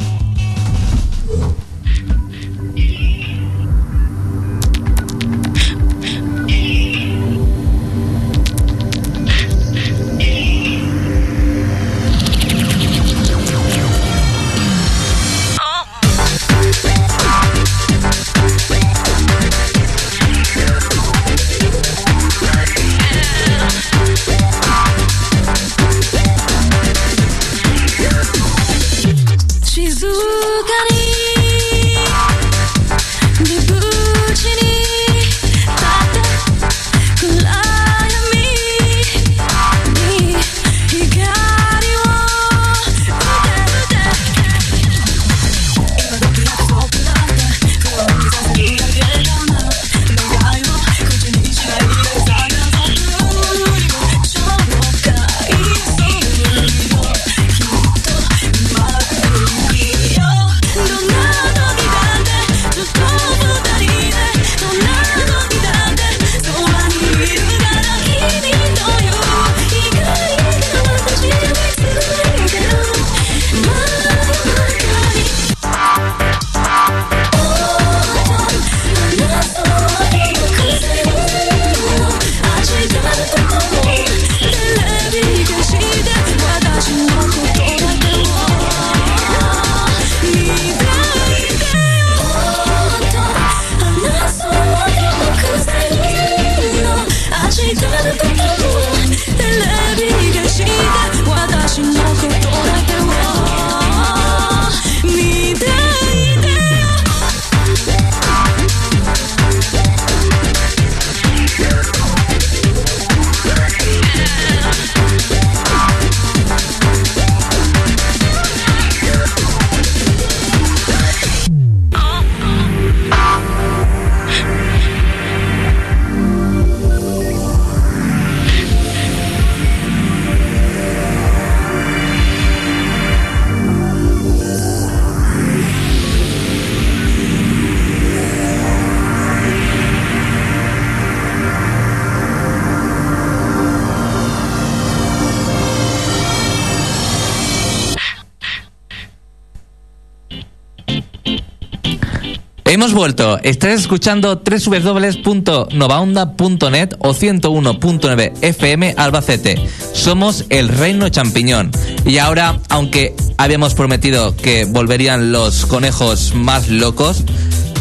[152.95, 153.37] Vuelto.
[153.43, 159.69] Estás escuchando www.novaonda.net o 101.9 FM Albacete.
[159.93, 161.69] Somos el Reino Champiñón.
[162.05, 167.25] Y ahora, aunque habíamos prometido que volverían los conejos más locos,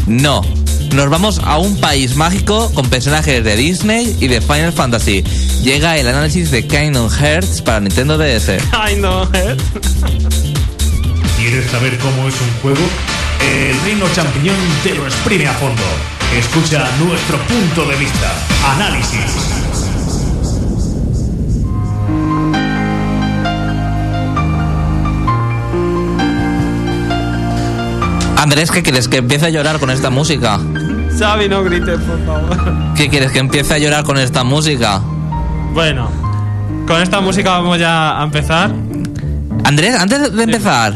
[0.06, 0.42] no.
[0.92, 5.22] Nos vamos a un país mágico con personajes de Disney y de Final Fantasy.
[5.62, 8.50] Llega el análisis de Kingdom Hearts para Nintendo DS.
[8.98, 9.56] No, ¿eh?
[11.36, 12.80] ¿Quieres saber cómo es un juego?
[13.40, 15.82] El Reino Champiñón te lo exprime a fondo.
[16.36, 18.32] Escucha nuestro punto de vista.
[18.76, 19.54] Análisis.
[28.36, 29.08] Andrés, ¿qué quieres?
[29.08, 30.60] ¿Que empiece a llorar con esta música?
[31.18, 32.94] Xavi, no grites, por favor.
[32.94, 33.32] ¿Qué quieres?
[33.32, 35.00] ¿Que empiece a llorar con esta música?
[35.72, 36.10] Bueno,
[36.86, 38.70] con esta música vamos ya a empezar.
[39.64, 40.94] Andrés, antes de empezar,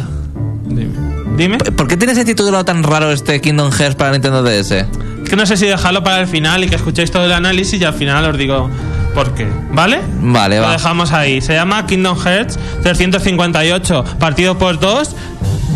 [1.38, 1.56] Dime.
[1.58, 4.72] ¿Por qué tiene ese título tan raro este Kingdom Hearts para Nintendo DS?
[4.72, 4.86] Es
[5.30, 7.84] que no sé si dejarlo para el final y que escuchéis todo el análisis y
[7.84, 8.68] al final os digo
[9.14, 9.48] por qué.
[9.70, 10.00] ¿Vale?
[10.20, 10.72] Vale, Lo va.
[10.72, 11.40] dejamos ahí.
[11.40, 15.14] Se llama Kingdom Hearts 358, partido por dos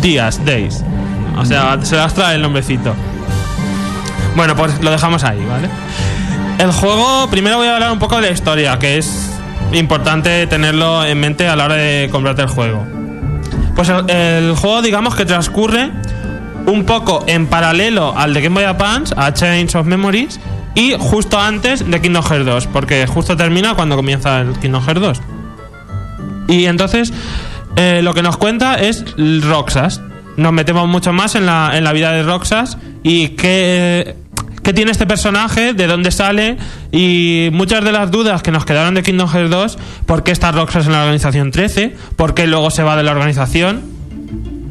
[0.01, 0.83] días, days.
[1.37, 2.93] O sea, se las trae el nombrecito.
[4.35, 5.69] Bueno, pues lo dejamos ahí, ¿vale?
[6.59, 9.29] El juego, primero voy a hablar un poco de la historia, que es
[9.71, 12.85] importante tenerlo en mente a la hora de comprarte el juego.
[13.75, 15.91] Pues el, juego, digamos que transcurre
[16.65, 20.39] un poco en paralelo al de Game Boy Advance, a Chains of Memories,
[20.75, 25.01] y justo antes de Kingdom Hearts 2, porque justo termina cuando comienza el Kingdom Hearts
[25.01, 25.21] 2.
[26.47, 27.13] Y entonces,
[27.75, 29.05] eh, lo que nos cuenta es
[29.41, 30.01] Roxas.
[30.37, 34.15] Nos metemos mucho más en la, en la vida de Roxas y qué,
[34.63, 36.57] qué tiene este personaje, de dónde sale
[36.91, 40.51] y muchas de las dudas que nos quedaron de Kingdom Hearts 2, por qué está
[40.51, 43.93] Roxas en la organización 13, por qué luego se va de la organización.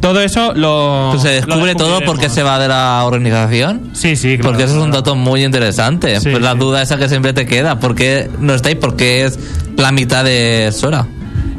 [0.01, 1.11] Todo eso lo.
[1.13, 3.91] Pues se lo descubre todo porque se va de la organización.
[3.93, 6.19] Sí, sí, claro, Porque eso es un dato muy interesante.
[6.19, 6.59] Sí, pues la sí.
[6.59, 7.79] duda esa que siempre te queda.
[7.79, 8.75] ¿Por qué no está ahí?
[8.75, 9.39] Porque es
[9.77, 11.07] la mitad de Sora.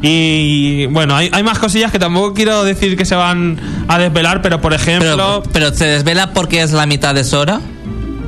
[0.02, 4.42] Y bueno, hay, hay más cosillas que tampoco quiero decir que se van a desvelar,
[4.42, 5.12] pero por ejemplo.
[5.16, 7.62] Pero, pero se desvela porque es la mitad de Sora.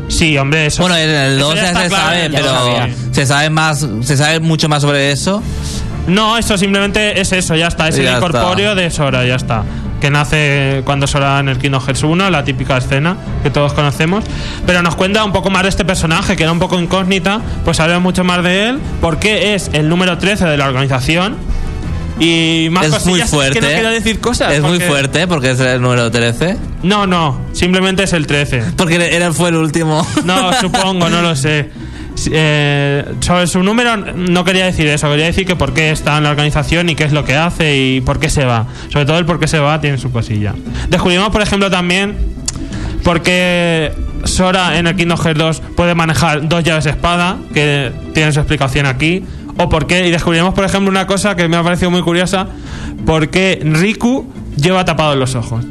[0.08, 0.82] Sí, hombre, eso.
[0.82, 4.16] Bueno, en el eso 2 ya se claro, sabe, ya pero se sabe más, se
[4.16, 5.42] sabe mucho más sobre eso.
[6.06, 7.88] No, eso simplemente es eso, ya está.
[7.88, 8.26] Es el Ya está.
[8.26, 9.64] incorpóreo de Sora, ya está.
[10.00, 14.22] Que nace cuando Sora en el Kingdom Hearts 1, la típica escena que todos conocemos.
[14.66, 17.40] Pero nos cuenta un poco más de este personaje, que era un poco incógnita.
[17.64, 18.78] Pues sabemos mucho más de él.
[19.00, 21.36] Porque es el número 13 de la organización.
[22.18, 23.58] Y más es muy fuerte.
[23.58, 24.52] Es que no quiero decir cosas.
[24.52, 26.56] Es muy porque- fuerte porque es el número 13.
[26.82, 27.40] No, no.
[27.52, 28.62] Simplemente es el 13.
[28.76, 30.06] Porque era, fue el último.
[30.24, 31.70] No, supongo, no lo sé.
[32.30, 36.24] Eh, sobre su número no quería decir eso, quería decir que por qué está en
[36.24, 38.66] la organización y qué es lo que hace y por qué se va.
[38.90, 40.54] Sobre todo el por qué se va tiene su cosilla.
[40.88, 42.16] Descubrimos, por ejemplo, también
[43.04, 43.92] por qué
[44.24, 48.86] Sora en el Kingdom Hearts 2 puede manejar dos llaves espada, que tiene su explicación
[48.86, 49.22] aquí.
[49.58, 52.46] O por qué, y descubrimos, por ejemplo, una cosa que me ha parecido muy curiosa,
[53.06, 55.64] por qué Riku lleva tapados los ojos.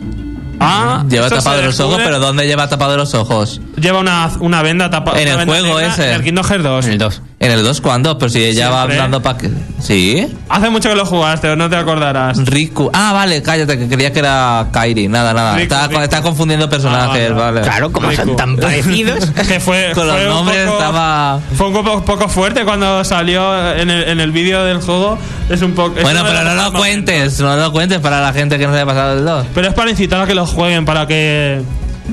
[0.60, 3.62] Ah, lleva esto se tapado los ojos, pero ¿dónde lleva tapado los ojos?
[3.78, 5.21] Lleva una, una venda tapada.
[5.21, 6.10] En el juego negra ese.
[6.10, 6.86] En el Kingdom Hearts 2.
[6.86, 7.21] En el 2.
[7.45, 8.17] ¿En el 2 cuándo?
[8.17, 8.97] Pero si ella va Siempre.
[8.97, 9.49] dando pa' que...
[9.79, 10.27] ¿Sí?
[10.49, 12.38] Hace mucho que lo jugaste, no te acordarás.
[12.45, 12.89] Riku.
[12.93, 15.08] Ah, vale, cállate, que creía que era Kairi.
[15.08, 15.53] Nada, nada.
[15.55, 16.01] Riku, está, Riku.
[16.01, 17.62] está confundiendo personajes, Ah, vale, vale.
[17.62, 18.23] Claro, como Riku.
[18.25, 19.25] son tan parecidos.
[19.31, 23.03] Que fue, Con los fue un nombres poco- estaba- Fue un poco, poco fuerte cuando
[23.03, 25.17] salió en el, en el vídeo del juego.
[25.49, 25.97] Es un poco.
[25.97, 26.81] es Bueno, uno de pero los no lo momentos.
[26.81, 29.45] cuentes, no lo cuentes para la gente que no se haya pasado el 2.
[29.53, 31.62] Pero es para incitar a que lo jueguen, para que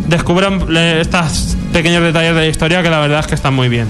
[0.08, 3.68] descubran eh, estos pequeños detalles de la historia que la verdad es que están muy
[3.68, 3.86] bien.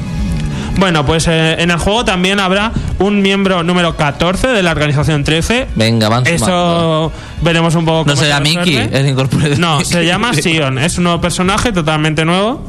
[0.78, 5.24] Bueno, pues eh, en el juego también habrá un miembro número 14 de la organización
[5.24, 5.68] 13.
[5.74, 6.26] Venga, van.
[6.26, 9.56] Eso veremos un poco No cómo será se Mickey, es incorporado.
[9.56, 10.78] No, se llama Sion.
[10.78, 12.62] Es un nuevo personaje totalmente nuevo.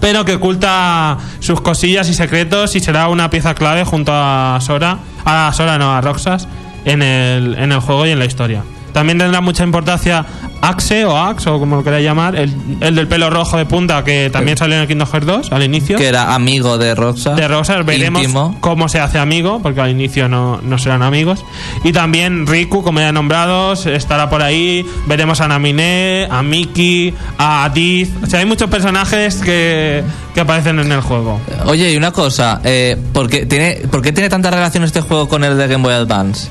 [0.00, 4.98] Pero que oculta sus cosillas y secretos y será una pieza clave junto a Sora.
[5.24, 6.46] A Sora, no, a Roxas.
[6.84, 8.62] En el, en el juego y en la historia.
[8.92, 10.24] También tendrá mucha importancia
[10.68, 14.02] Axe o Axe, o como lo queráis llamar, el, el del pelo rojo de punta
[14.04, 15.98] que también salió en el Kingdom Hearts 2 al inicio.
[15.98, 17.34] Que era amigo de Roxa.
[17.34, 18.56] De Roxas veremos Íntimo.
[18.60, 21.44] cómo se hace amigo, porque al inicio no, no serán amigos.
[21.84, 24.84] Y también Riku, como ya he nombrado, estará por ahí.
[25.06, 28.10] Veremos a Naminé, a Miki, a Adith.
[28.22, 30.02] O sea, hay muchos personajes que,
[30.34, 31.40] que aparecen en el juego.
[31.66, 35.28] Oye, y una cosa, eh, ¿por, qué tiene, ¿por qué tiene tanta relación este juego
[35.28, 36.48] con el de Game Boy Advance?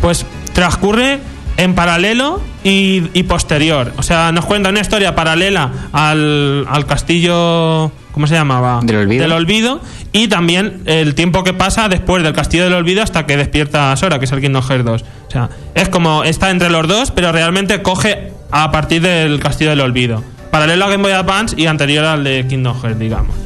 [0.00, 1.20] Pues transcurre
[1.56, 3.92] en paralelo y, y posterior.
[3.96, 7.90] O sea, nos cuenta una historia paralela al, al castillo.
[8.12, 8.80] ¿Cómo se llamaba?
[8.82, 9.22] Del olvido.
[9.22, 9.80] Del olvido.
[10.12, 13.96] Y también el tiempo que pasa después del castillo del olvido hasta que despierta a
[13.96, 15.02] Sora, que es el Kingdom Hearts 2.
[15.02, 19.70] O sea, es como está entre los dos, pero realmente coge a partir del castillo
[19.70, 20.22] del olvido.
[20.50, 23.45] Paralelo a Game Boy Advance y anterior al de Kingdom Hearts, digamos.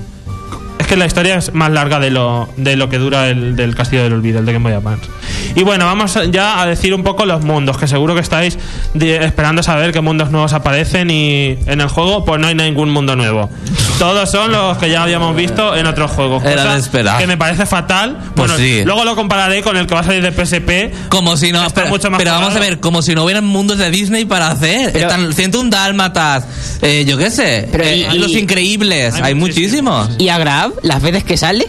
[0.81, 3.75] Es que la historia es más larga de lo, de lo que dura el del
[3.75, 5.07] Castillo del Olvido, el de Game Boy Advance.
[5.55, 8.59] Y bueno, vamos ya a decir un poco los mundos, que seguro que estáis
[8.95, 12.91] de- esperando saber qué mundos nuevos aparecen y en el juego pues no hay ningún
[12.91, 13.51] mundo nuevo.
[13.99, 16.43] Todos son los que ya habíamos visto en otros juegos.
[16.45, 17.19] Era de esperar.
[17.19, 18.17] Que me parece fatal.
[18.35, 18.83] Pues bueno, sí.
[18.85, 21.09] luego lo compararé con el que va a salir de PSP.
[21.11, 23.91] Como si no, mucho más pero vamos a ver, como si no hubieran mundos de
[23.91, 24.93] Disney para hacer.
[24.93, 26.45] Pero- Están 101 dálmatas,
[26.81, 30.11] eh, yo qué sé, Pero eh, y- los y- increíbles, hay, Hay muchísimos.
[30.19, 31.67] Y a Grab, las veces que sale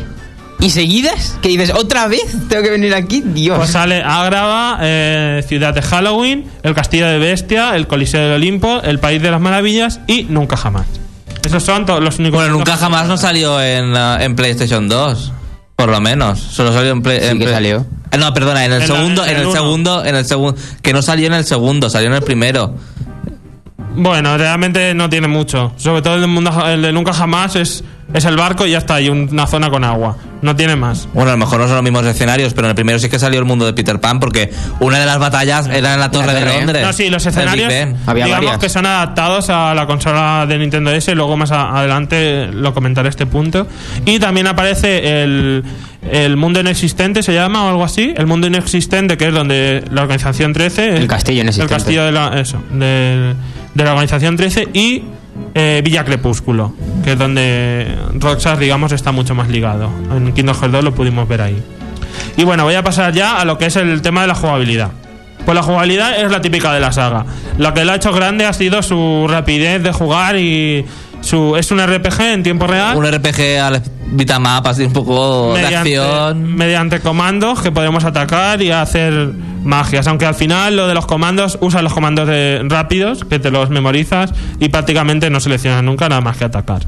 [0.60, 3.58] y seguidas, que dices, otra vez tengo que venir aquí, Dios.
[3.58, 8.82] Pues sale Agrava, eh, Ciudad de Halloween, el Castillo de Bestia, el Coliseo del Olimpo,
[8.84, 10.86] el País de las Maravillas y Nunca Jamás.
[11.44, 12.40] Esos son todos los únicos.
[12.40, 15.32] Bueno, nunca jamás no salió en, en PlayStation 2,
[15.76, 16.40] por lo menos.
[16.40, 17.86] Solo salió en, Play- Sí en que Play- salió.
[18.12, 19.56] Eh, No, perdona, en el En la- segundo, en en el el uno.
[19.56, 22.76] segundo, en el segundo, que no salió en el segundo, salió en el primero.
[23.96, 25.74] Bueno, realmente no tiene mucho.
[25.78, 28.78] Sobre todo el de, mundo- el de Nunca Jamás es, es el barco y ya
[28.78, 30.18] está, y una zona con agua.
[30.42, 31.08] No tiene más.
[31.14, 33.20] Bueno, a lo mejor no son los mismos escenarios, pero en el primero sí que
[33.20, 34.50] salió el mundo de Peter Pan porque
[34.80, 36.46] una de las batallas era en la Torre de.
[36.46, 36.84] Londres.
[36.84, 37.72] No, sí, los escenarios.
[38.08, 38.58] Había digamos varias.
[38.60, 43.10] que son adaptados a la consola de Nintendo DS, luego más a- adelante lo comentaré
[43.10, 43.68] este punto.
[44.06, 45.64] Y también aparece el,
[46.10, 50.02] el mundo inexistente, se llama o algo así, el mundo inexistente que es donde la
[50.02, 50.96] organización 13...
[50.98, 51.72] El castillo inexistente.
[51.74, 53.36] El castillo de la, eso, de,
[53.74, 55.04] de la organización 13 y
[55.54, 59.90] eh, Villa Crepúsculo, que es donde Rockstar, digamos, está mucho más ligado.
[60.16, 61.62] En Kingdom Hearts 2 lo pudimos ver ahí.
[62.38, 64.92] Y bueno, voy a pasar ya a lo que es el tema de la jugabilidad.
[65.46, 67.26] Pues la jugabilidad es la típica de la saga.
[67.58, 70.86] Lo que lo ha hecho grande ha sido su rapidez de jugar y
[71.22, 72.98] su es un RPG en tiempo real.
[72.98, 73.82] Un RPG al
[74.12, 76.56] Vitamap, así un poco de acción.
[76.56, 79.32] mediante comandos que podemos atacar y hacer
[79.64, 80.08] magias.
[80.08, 83.70] Aunque al final lo de los comandos, usa los comandos de rápidos, que te los
[83.70, 86.82] memorizas y prácticamente no seleccionas nunca nada más que atacar.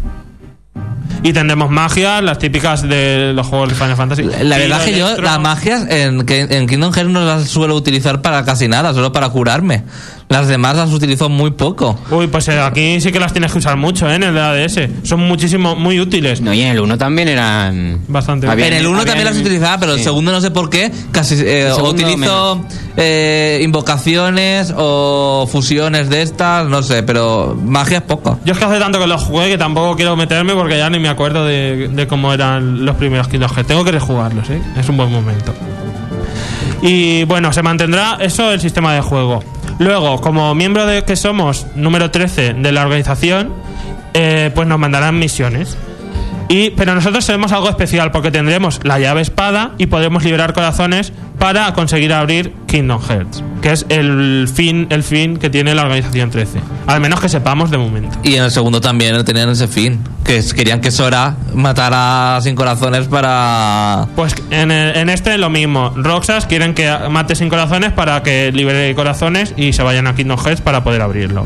[1.25, 4.23] Y tendremos magias, las típicas de los juegos de Final Fantasy.
[4.23, 8.21] La verdad Tiro, que yo las magias en, en Kingdom Hearts no las suelo utilizar
[8.21, 9.83] para casi nada, solo para curarme.
[10.29, 11.97] Las demás las utilizo muy poco.
[12.09, 14.15] Uy, pues eh, aquí sí que las tienes que usar mucho, ¿eh?
[14.15, 14.79] En el ADS.
[15.03, 16.41] Son muchísimo, muy útiles.
[16.41, 17.99] No, y en el 1 también eran.
[18.07, 18.47] Bastante.
[18.47, 20.05] Había- en el 1 también las utilizaba, pero el sí.
[20.05, 20.91] segundo no sé por qué.
[21.11, 22.65] Casi eh, El segundo utilizo
[22.97, 28.39] eh, invocaciones o fusiones de estas, no sé, pero magias poco.
[28.43, 30.97] Yo es que hace tanto que los jugué que tampoco quiero meterme porque ya ni
[30.99, 33.67] me acuerdo de, de cómo eran los primeros Kingdom Hearts.
[33.67, 34.59] Tengo que rejugarlos, ¿eh?
[34.77, 35.53] Es un buen momento.
[36.81, 39.43] Y bueno, se mantendrá eso el sistema de juego.
[39.79, 43.53] Luego, como miembro de que somos número 13 de la organización,
[44.13, 45.77] eh, pues nos mandarán misiones.
[46.49, 51.11] Y, pero nosotros tenemos algo especial porque tendremos la llave espada y podremos liberar corazones
[51.39, 56.29] para conseguir abrir Kingdom Hearts, que es el fin, el fin que tiene la organización
[56.29, 56.59] 13.
[56.87, 58.17] Al menos que sepamos de momento.
[58.23, 62.55] Y en el segundo también tenían ese fin, que es- querían que Sora matara sin
[62.55, 64.07] corazones para...
[64.15, 65.91] Pues en, el- en este lo mismo.
[65.95, 70.37] Roxas quieren que mate sin corazones para que libere corazones y se vayan a Kingdom
[70.37, 71.45] Hearts para poder abrirlo.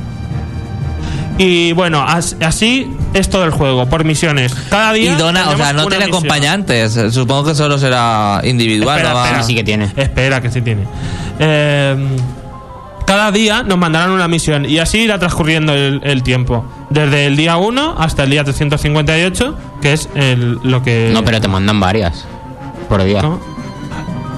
[1.37, 4.53] Y bueno, as- así es todo el juego, por misiones.
[4.69, 5.11] Cada día.
[5.11, 6.15] Y Dona, o sea, no tiene misión.
[6.17, 6.99] acompañantes.
[7.11, 8.97] Supongo que solo será individual.
[8.99, 9.43] Espera.
[9.43, 9.91] Sí que tiene.
[9.95, 10.83] Espera, que sí tiene.
[11.39, 12.07] Eh,
[13.05, 16.65] cada día nos mandarán una misión y así irá transcurriendo el, el tiempo.
[16.89, 21.11] Desde el día 1 hasta el día 358, que es el- lo que.
[21.13, 22.25] No, pero te mandan varias.
[22.89, 23.21] Por día.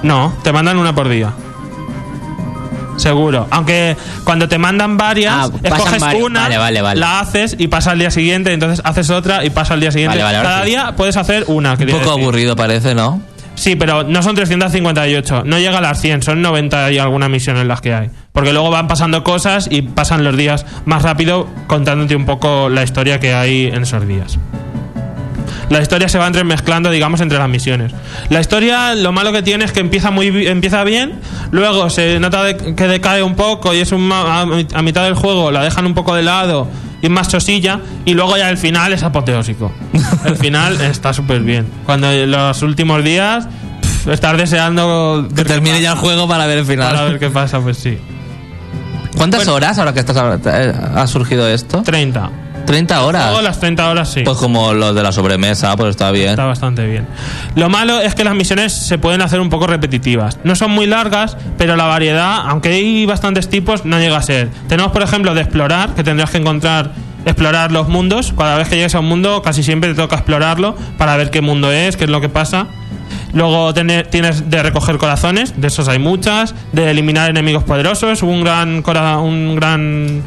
[0.02, 1.32] No, te mandan una por día.
[3.00, 3.46] Seguro.
[3.50, 6.22] Aunque cuando te mandan varias, Ah, escoges varias.
[6.24, 9.74] una, Vale, vale, la haces y pasa al día siguiente, entonces haces otra y pasa
[9.74, 10.18] al día siguiente.
[10.18, 10.70] Cada sí.
[10.70, 11.72] día puedes hacer una.
[11.72, 12.08] Un poco decir.
[12.10, 13.20] aburrido parece, ¿no?
[13.54, 17.58] Sí, pero no son 358, no llega a las 100, son 90 y alguna misión
[17.58, 18.10] en las que hay.
[18.32, 22.82] Porque luego van pasando cosas y pasan los días más rápido contándote un poco la
[22.82, 24.38] historia que hay en esos días.
[25.70, 27.92] La historia se va entremezclando, digamos, entre las misiones.
[28.28, 31.12] La historia, lo malo que tiene es que empieza muy empieza bien,
[31.52, 35.14] luego se nota de- que decae un poco y es un a, a mitad del
[35.14, 36.68] juego la dejan un poco de lado
[37.00, 39.72] y es más chosilla y luego ya el final es apoteósico.
[40.24, 41.66] El final está súper bien.
[41.86, 43.46] Cuando los últimos días
[43.80, 46.92] pff, estás deseando Que termine ya el juego para ver el final.
[46.94, 47.96] Para ver qué pasa, pues sí.
[49.16, 49.54] ¿Cuántas Bueno.
[49.54, 51.82] horas ahora que estás eh, ha surgido esto?
[51.82, 52.30] 30.
[52.70, 53.26] 30 horas.
[53.26, 54.22] Luego las 30 horas sí.
[54.24, 56.30] Pues como los de la sobremesa, pues está bien.
[56.30, 57.06] Está bastante bien.
[57.56, 60.38] Lo malo es que las misiones se pueden hacer un poco repetitivas.
[60.44, 64.48] No son muy largas, pero la variedad, aunque hay bastantes tipos, no llega a ser.
[64.68, 66.92] Tenemos, por ejemplo, de explorar, que tendrás que encontrar,
[67.26, 68.32] explorar los mundos.
[68.36, 71.40] Cada vez que llegues a un mundo, casi siempre te toca explorarlo para ver qué
[71.40, 72.68] mundo es, qué es lo que pasa.
[73.32, 78.42] Luego tener- tienes de recoger corazones, de esos hay muchas, de eliminar enemigos poderosos, un
[78.42, 80.22] gran cora- un gran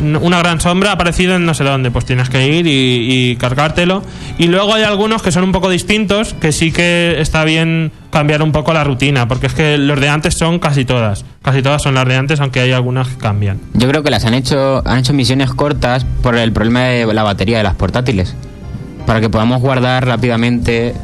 [0.00, 4.02] una gran sombra ha aparecido en no sé dónde, pues tienes que ir y, cargártelo.
[4.38, 8.42] Y luego hay algunos que son un poco distintos, que sí que está bien cambiar
[8.42, 11.24] un poco la rutina, porque es que los de antes son casi todas.
[11.42, 13.60] Casi todas son las de antes, aunque hay algunas que cambian.
[13.74, 17.22] Yo creo que las han hecho, han hecho misiones cortas por el problema de la
[17.22, 18.34] batería de las portátiles.
[19.06, 20.94] Para que podamos guardar rápidamente.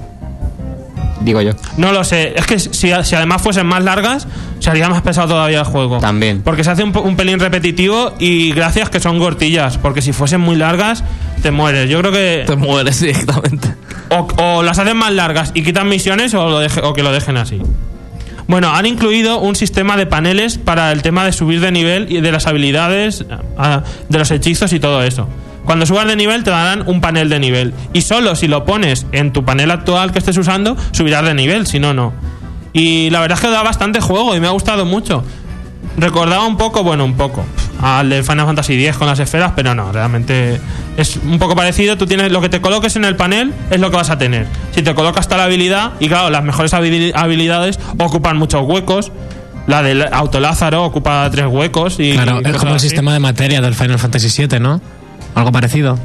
[1.24, 1.52] Digo yo.
[1.78, 4.28] No lo sé, es que si, si además fuesen más largas,
[4.60, 5.98] se haría más pesado todavía el juego.
[5.98, 6.42] También.
[6.42, 10.56] Porque se hace un, pelín repetitivo y gracias que son cortillas, porque si fuesen muy
[10.56, 11.02] largas,
[11.42, 11.88] te mueres.
[11.88, 13.74] Yo creo que Te mueres directamente.
[14.10, 17.10] o, o las hacen más largas y quitan misiones o, lo deje- o que lo
[17.10, 17.60] dejen así.
[18.46, 22.20] Bueno, han incluido un sistema de paneles para el tema de subir de nivel y
[22.20, 23.24] de las habilidades,
[24.08, 25.26] de los hechizos y todo eso.
[25.64, 27.72] Cuando subas de nivel te darán un panel de nivel.
[27.92, 31.66] Y solo si lo pones en tu panel actual que estés usando, subirás de nivel,
[31.66, 32.12] si no, no.
[32.72, 35.24] Y la verdad es que da bastante juego y me ha gustado mucho.
[35.96, 37.44] Recordaba un poco, bueno, un poco.
[37.80, 40.58] al del Final Fantasy X con las esferas, pero no, realmente
[40.96, 41.96] es un poco parecido.
[41.98, 44.46] Tú tienes lo que te coloques en el panel es lo que vas a tener.
[44.74, 49.12] Si te colocas tal habilidad, y claro, las mejores habili- habilidades ocupan muchos huecos.
[49.66, 52.88] La del autolázaro ocupa tres huecos y Claro, es como el así.
[52.88, 54.80] sistema de materia del Final Fantasy VII, ¿no?
[55.34, 55.98] Algo parecido.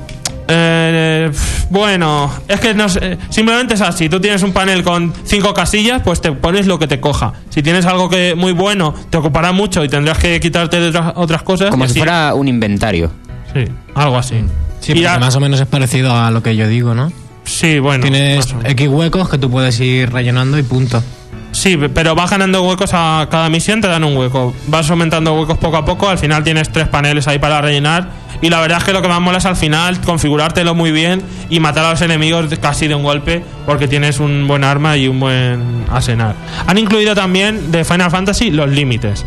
[0.52, 4.10] Eh, pf, bueno, es que no sé, simplemente es así.
[4.10, 7.34] Tú tienes un panel con cinco casillas, pues te pones lo que te coja.
[7.50, 11.14] Si tienes algo que muy bueno, te ocupará mucho y tendrás que quitarte de otras,
[11.16, 11.70] otras cosas.
[11.70, 13.12] Como si así- fuera un inventario.
[13.54, 14.44] Sí, algo así.
[14.80, 17.12] Sí, Y más o menos es parecido a lo que yo digo, ¿no?
[17.44, 18.02] sí, bueno.
[18.04, 18.48] Tienes.
[18.64, 21.04] X huecos que tú puedes ir rellenando y punto.
[21.52, 24.54] Sí, pero vas ganando huecos a cada misión, te dan un hueco.
[24.68, 28.08] Vas aumentando huecos poco a poco, al final tienes tres paneles ahí para rellenar.
[28.42, 31.22] Y la verdad es que lo que más mola es al final configurártelo muy bien
[31.50, 35.08] y matar a los enemigos casi de un golpe, porque tienes un buen arma y
[35.10, 36.36] un buen arsenal.
[36.68, 39.26] Han incluido también de Final Fantasy los límites.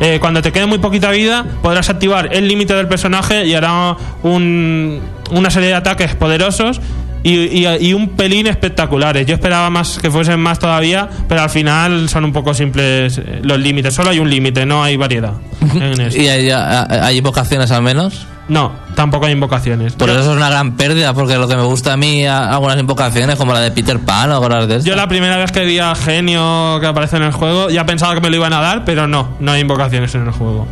[0.00, 3.96] Eh, cuando te quede muy poquita vida, podrás activar el límite del personaje y hará
[4.22, 5.00] un-
[5.30, 6.80] una serie de ataques poderosos
[7.22, 9.26] y, y- y un pelín espectaculares.
[9.26, 13.40] Yo esperaba más que fuesen más todavía, pero al final son un poco simples eh,
[13.42, 13.92] los límites.
[13.94, 15.34] Solo hay un límite, no hay variedad.
[15.74, 16.20] en esto.
[16.20, 18.26] ¿Y hay, hay invocaciones al menos?
[18.48, 19.92] No, tampoco hay invocaciones.
[19.92, 23.36] Por eso es una gran pérdida, porque lo que me gusta a mí, algunas invocaciones,
[23.36, 24.86] como la de Peter Pan o cosas de eso.
[24.86, 28.12] Yo la primera vez que vi a Genio que aparece en el juego, ya pensaba
[28.14, 30.66] que me lo iban a dar, pero no, no hay invocaciones en el juego.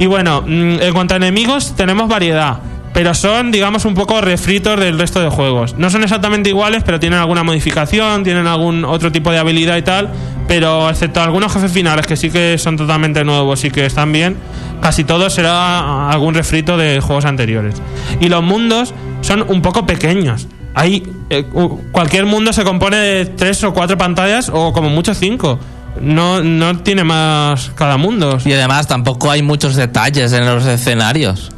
[0.00, 2.56] Y bueno, mm, en cuanto a enemigos, tenemos variedad,
[2.92, 5.76] pero son, digamos, un poco refritos del resto de juegos.
[5.78, 9.82] No son exactamente iguales, pero tienen alguna modificación, tienen algún otro tipo de habilidad y
[9.82, 10.10] tal,
[10.46, 14.36] pero excepto algunos jefes finales que sí que son totalmente nuevos y que están bien,
[14.80, 17.76] casi todo será algún refrito de juegos anteriores.
[18.20, 20.48] Y los mundos son un poco pequeños.
[20.74, 21.44] Hay, eh,
[21.92, 25.58] cualquier mundo se compone de tres o cuatro pantallas o como mucho cinco.
[26.00, 28.38] No, no tiene más cada mundo.
[28.44, 31.52] Y además tampoco hay muchos detalles en los escenarios.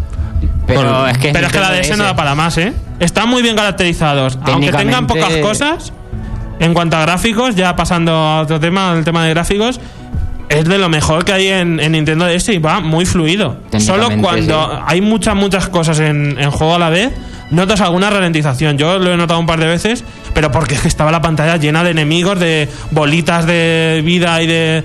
[0.66, 2.72] Pero es que Pero es que la DS no da para más, ¿eh?
[3.00, 4.38] Están muy bien caracterizados.
[4.44, 5.92] Aunque tengan pocas cosas,
[6.60, 9.80] en cuanto a gráficos, ya pasando a otro tema, el tema de gráficos,
[10.48, 13.56] es de lo mejor que hay en, en Nintendo DS y va muy fluido.
[13.78, 14.82] Solo cuando sí.
[14.86, 17.12] hay muchas, muchas cosas en, en juego a la vez,
[17.50, 18.78] notas alguna ralentización.
[18.78, 21.56] Yo lo he notado un par de veces, pero porque es que estaba la pantalla
[21.56, 24.84] llena de enemigos, de bolitas de vida y de.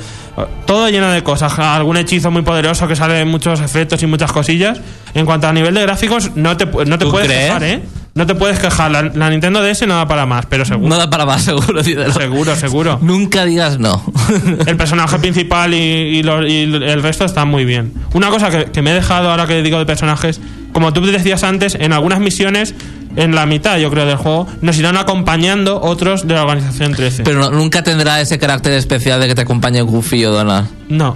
[0.65, 1.57] Todo lleno de cosas.
[1.59, 4.79] Algún hechizo muy poderoso que sale muchos efectos y muchas cosillas.
[5.13, 7.61] En cuanto a nivel de gráficos, no te, no te ¿Tú puedes crees?
[7.61, 7.81] ¿eh?
[8.19, 8.91] No te puedes quejar.
[8.91, 10.89] La, la Nintendo DS no da para más, pero seguro.
[10.89, 11.81] No da para más, seguro.
[11.81, 12.11] dímelo.
[12.13, 12.99] Seguro, seguro.
[13.01, 14.03] Nunca digas no.
[14.67, 17.93] El personaje principal y, y lo- y el resto están muy bien.
[18.13, 20.41] Una cosa que, que me he dejado ahora que digo de personajes,
[20.73, 22.75] como tú decías antes, en algunas misiones,
[23.15, 27.23] en la mitad yo creo del juego, nos irán acompañando otros de la organización 13.
[27.23, 30.67] Pero no- nunca tendrá ese carácter especial de que te acompañe Goofy o Donald.
[30.89, 31.15] No.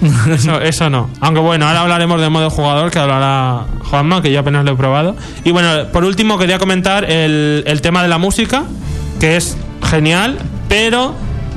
[0.30, 1.08] Eso, eso no.
[1.20, 4.76] Aunque bueno, ahora hablaremos del modo jugador que hablará Juanma, que yo apenas lo he
[4.76, 5.16] probado.
[5.44, 8.64] Y bueno, por último quería comentar el, el tema de la música,
[9.20, 10.38] que es genial,
[10.68, 11.14] pero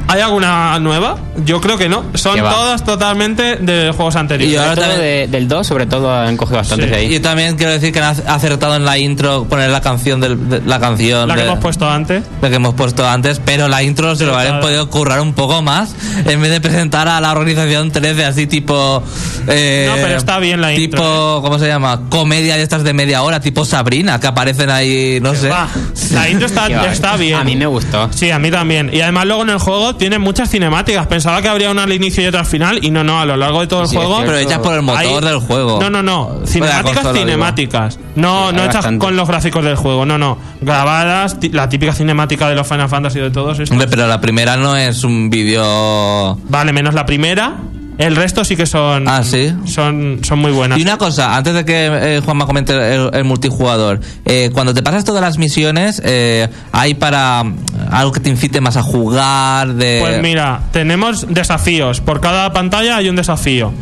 [0.08, 1.18] ¿hay alguna nueva?
[1.46, 2.04] Yo creo que no.
[2.16, 4.54] Son todas totalmente de juegos anteriores.
[4.54, 6.92] Y ahora también- de- del 2, sobre todo, han cogido bastantes Sí.
[6.92, 7.16] de ahí.
[7.16, 10.50] Y también quiero decir que han ac- acertado en la intro poner la canción del,
[10.50, 12.24] de- la canción la que de- hemos puesto antes.
[12.42, 14.66] la que hemos puesto antes, pero la intro se lo habrían claro.
[14.68, 15.94] podido currar un poco más
[16.26, 19.04] en vez de presentar a la organización 13 así tipo
[19.48, 21.42] eh, No, pero está bien la tipo intro, ¿eh?
[21.42, 22.02] ¿cómo se llama?
[22.10, 25.68] comedia de estas de media hora tipo Sabrina que aparecen ahí no sé Va,
[26.12, 27.36] La intro está, está bien.
[27.40, 28.10] A mí me gustó.
[28.14, 28.90] Sí, a mí también.
[28.94, 31.08] Y además luego en el juego tiene muchas cinemáticas.
[31.08, 33.36] Pensaba que habría una al inicio y otra al final y no, no, a lo
[33.38, 34.20] largo de todo el Sí, juego.
[34.26, 36.40] pero hechas por el motor Hay- del juego No, no, no.
[36.46, 38.00] Cinemáticas, cinemáticas.
[38.16, 39.06] No, Sí, no hechas bastante.
[39.06, 40.06] con los gráficos del juego.
[40.06, 40.38] No, no.
[40.62, 43.72] Grabadas, la típica cinemática de los Final Fantasy de todos estos.
[43.72, 47.56] Hombre, pero la primera no es un vídeo Vale, menos la primera.
[47.98, 49.08] El resto sí que son.
[49.08, 49.54] Ah, ¿sí?
[49.66, 50.78] Son, son muy buenas.
[50.78, 54.84] Y una cosa, antes de que eh, Juanma comente el, el multijugador, eh, cuando te
[54.84, 57.58] pasas todas las misiones, eh, ¿hay para mm,
[57.90, 59.74] algo que te incite más a jugar?
[59.74, 59.98] De...
[60.02, 62.00] Pues mira, tenemos desafíos.
[62.02, 63.74] Por cada pantalla hay un desafío.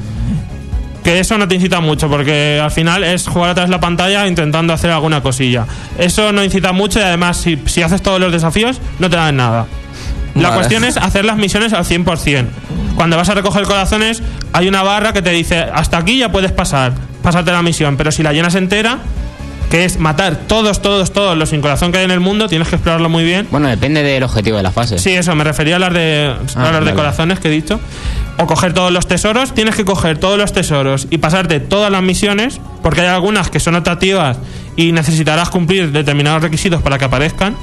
[1.04, 4.26] Que eso no te incita mucho, porque al final es jugar atrás de la pantalla
[4.28, 5.68] intentando hacer alguna cosilla.
[6.00, 9.36] Eso no incita mucho y además, si, si haces todos los desafíos, no te dan
[9.36, 9.68] nada.
[10.36, 10.56] La Vale.
[10.56, 12.46] cuestión es hacer las misiones al 100%.
[12.96, 14.22] Cuando vas a recoger corazones,
[14.54, 18.12] hay una barra que te dice, hasta aquí ya puedes pasar, pasarte la misión, pero
[18.12, 19.00] si la llenas entera,
[19.70, 22.68] que es matar todos, todos, todos los sin corazón que hay en el mundo, tienes
[22.68, 23.48] que explorarlo muy bien.
[23.52, 25.00] Bueno, depende del objetivo de la fase.
[25.00, 27.80] Sí, eso, me refería a las de, a las de corazones que he dicho.
[28.38, 32.04] O coger todos los tesoros, tienes que coger todos los tesoros y pasarte todas las
[32.04, 34.38] misiones, porque hay algunas que son optativas
[34.76, 37.56] y necesitarás cumplir determinados requisitos para que aparezcan.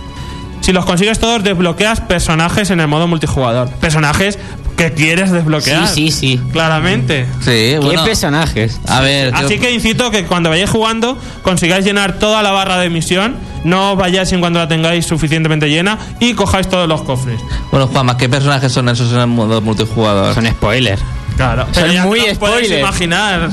[0.63, 3.69] Si los consigues todos, desbloqueas personajes en el modo multijugador.
[3.69, 4.39] Personajes
[4.77, 5.87] que quieres desbloquear.
[5.87, 6.41] Sí, sí, sí.
[6.53, 7.27] Claramente.
[7.41, 8.03] Sí, bueno.
[8.03, 8.81] ¿Qué personajes?
[8.89, 12.79] A ver, yo- Así que incito que cuando vayáis jugando consigáis llenar toda la barra
[12.79, 17.39] de misión, no vayáis sin cuando la tengáis suficientemente llena y cojáis todos los cofres.
[17.71, 20.35] bueno, Juanma, ¿qué personajes son esos en el modo multijugador?
[20.35, 21.03] Son spoilers.
[21.37, 21.65] Claro.
[21.65, 22.81] Son Pero ya muy podéis spoilers.
[22.81, 23.51] imaginar.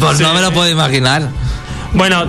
[0.00, 0.22] Pues Sí.
[0.22, 1.28] no me lo puedo imaginar.
[1.94, 2.24] Bueno,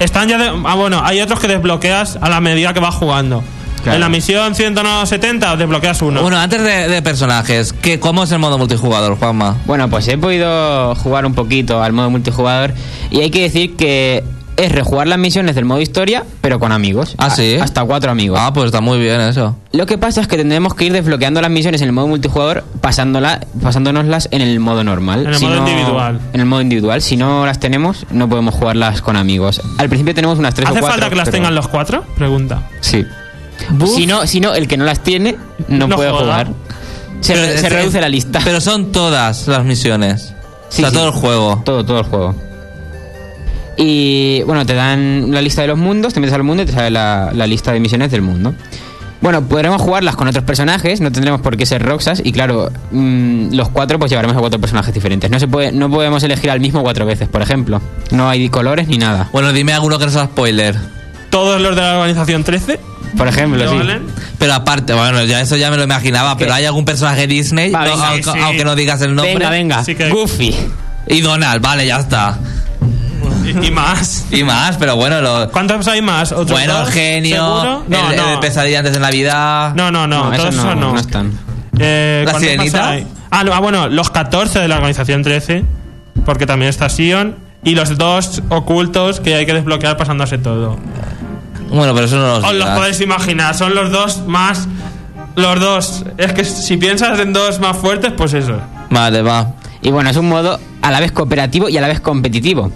[0.00, 3.44] están ya de- ah, bueno, hay otros que desbloqueas a la medida que vas jugando.
[3.84, 3.94] Claro.
[3.96, 6.22] En la misión 170 desbloqueas uno.
[6.22, 9.56] Bueno, antes de, de personajes, ¿qué, ¿cómo es el modo multijugador, Juanma?
[9.66, 12.72] Bueno, pues he podido jugar un poquito al modo multijugador
[13.10, 14.24] y hay que decir que
[14.56, 17.16] es rejugar las misiones del modo historia, pero con amigos.
[17.18, 17.56] Ah, A- ¿sí?
[17.60, 18.38] Hasta cuatro amigos.
[18.40, 19.56] Ah, pues está muy bien eso.
[19.72, 22.62] Lo que pasa es que tendremos que ir desbloqueando las misiones en el modo multijugador
[22.80, 25.26] pasándola, pasándonoslas en el modo normal.
[25.26, 26.20] En el modo individual.
[26.32, 27.02] En el modo individual.
[27.02, 29.60] Si no las tenemos, no podemos jugarlas con amigos.
[29.78, 30.94] Al principio tenemos unas tres o ¿Hace cuatro.
[31.00, 32.04] falta que las pero- tengan los cuatro?
[32.16, 32.62] Pregunta.
[32.80, 33.04] Sí.
[33.94, 35.36] Si no, si no, el que no las tiene
[35.68, 36.48] no, No puede jugar.
[37.20, 38.40] Se, Pero- se reduce la lista.
[38.44, 40.34] Pero son todas las misiones.
[40.68, 40.96] Sí, o sea, sí.
[40.96, 41.62] todo el juego.
[41.64, 42.34] Todo, todo el juego.
[43.76, 46.72] Y bueno, te dan la lista de los mundos, te metes al mundo y te
[46.72, 48.54] sale la, la lista de misiones del mundo.
[49.20, 53.54] Bueno, podremos jugarlas con otros personajes, no tendremos por qué ser Roxas y claro, mm,
[53.54, 55.30] los cuatro pues llevaremos a cuatro personajes diferentes.
[55.30, 57.80] No se puede, no podemos elegir al mismo cuatro veces, por ejemplo.
[58.10, 59.30] No hay colores ni nada.
[59.32, 60.76] Bueno, dime alguno que no sea spoiler.
[61.34, 62.78] Todos los de la organización 13.
[63.16, 63.74] Por ejemplo, ¿te sí.
[63.76, 64.06] valen?
[64.38, 67.72] Pero aparte, bueno, ya eso ya me lo imaginaba, pero ¿hay algún personaje Disney?
[67.72, 68.38] Va, No, venga, aunque, sí.
[68.40, 69.34] aunque no digas el nombre.
[69.34, 69.84] Venga, venga.
[69.84, 70.54] Sí que- Goofy.
[71.08, 72.38] Y Donald, vale, ya está.
[73.44, 74.26] Y, y más.
[74.30, 75.50] Y más, pero bueno, lo...
[75.50, 76.30] ¿Cuántos hay más?
[76.30, 76.90] ¿Otros Bueno, dos?
[76.90, 77.84] genio, ¿Seguro?
[77.88, 78.30] No, el, el no.
[78.30, 79.74] de pesadilla antes de Navidad.
[79.74, 80.92] No, no, no, No, todos esos no, esos no.
[80.92, 81.32] no están.
[81.80, 83.08] Eh, ¿La ¿cuántos más sirenita?
[83.32, 85.64] Ah, no, ah, bueno, los 14 de la organización 13,
[86.24, 90.78] porque también está Sion, y los dos ocultos que hay que desbloquear pasándose todo.
[91.74, 94.66] Bueno, pero eso no lo Os los podéis imaginar, son los dos más...
[95.36, 96.04] Los dos.
[96.16, 98.56] Es que si piensas en dos más fuertes, pues eso.
[98.90, 99.54] Vale, va.
[99.82, 102.70] Y bueno, es un modo a la vez cooperativo y a la vez competitivo.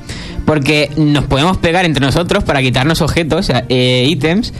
[0.44, 4.52] Porque nos podemos pegar entre nosotros para quitarnos objetos, eh, ítems,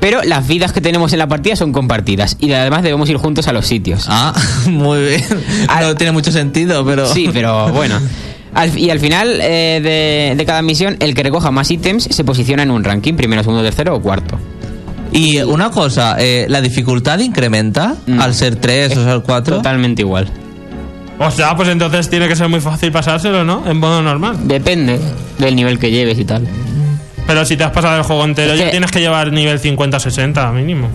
[0.00, 2.36] pero las vidas que tenemos en la partida son compartidas.
[2.40, 4.04] Y además debemos ir juntos a los sitios.
[4.08, 4.34] Ah,
[4.66, 5.24] muy bien.
[5.68, 7.06] Al- No tiene mucho sentido, pero...
[7.06, 7.98] Sí, pero bueno.
[8.56, 12.24] Al- y al final eh, de, de cada misión, el que recoja más ítems se
[12.24, 14.38] posiciona en un ranking, primero, segundo, tercero o cuarto.
[15.12, 18.22] Y una cosa, eh, ¿la dificultad incrementa No.
[18.22, 19.56] al ser 3 o ser 4?
[19.58, 20.28] Totalmente igual.
[21.18, 23.62] O sea, pues entonces tiene que ser muy fácil pasárselo, ¿no?
[23.70, 24.36] En modo normal.
[24.48, 25.00] Depende
[25.38, 26.46] del nivel que lleves y tal.
[27.26, 29.58] Pero si te has pasado el juego entero, Es ya que- tienes que llevar nivel
[29.60, 30.88] 50-60 mínimo.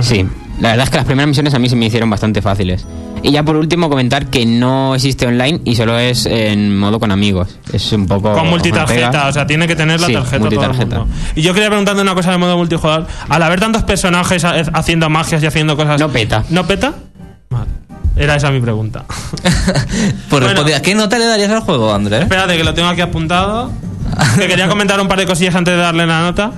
[0.00, 0.26] Sí,
[0.62, 2.86] la verdad es que las primeras misiones a mí se me hicieron bastante fáciles.
[3.24, 7.12] Y ya por último comentar que no existe online y solo es en modo con
[7.12, 7.56] amigos.
[7.72, 8.32] Es un poco...
[8.32, 11.06] Con multitarjeta, o sea, tiene que tener la Sí, tarjeta todo el mundo.
[11.36, 13.06] Y yo quería preguntarte una cosa de modo multijugador.
[13.28, 16.00] Al haber tantos personajes ha- haciendo magias y haciendo cosas...
[16.00, 16.42] No peta.
[16.50, 16.94] ¿No peta?
[17.50, 17.66] Vale.
[18.16, 19.04] Era esa mi pregunta.
[20.28, 20.64] Pues Bueno.
[20.82, 22.22] ¿qué nota le darías al juego, Andrés?
[22.22, 23.70] Espérate, que lo tengo aquí apuntado.
[24.38, 26.52] Que quería comentar un par de cosillas antes de darle la nota.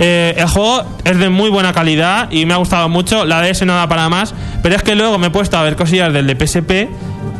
[0.00, 3.24] Eh, el juego es de muy buena calidad y me ha gustado mucho.
[3.24, 4.34] La DS no da para más.
[4.62, 6.88] Pero es que luego me he puesto a ver cosillas del de PSP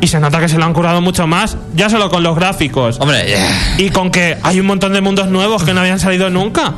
[0.00, 1.56] y se nota que se lo han curado mucho más.
[1.74, 2.98] Ya solo con los gráficos.
[3.00, 3.74] Hombre, yeah.
[3.78, 6.74] Y con que hay un montón de mundos nuevos que no habían salido nunca.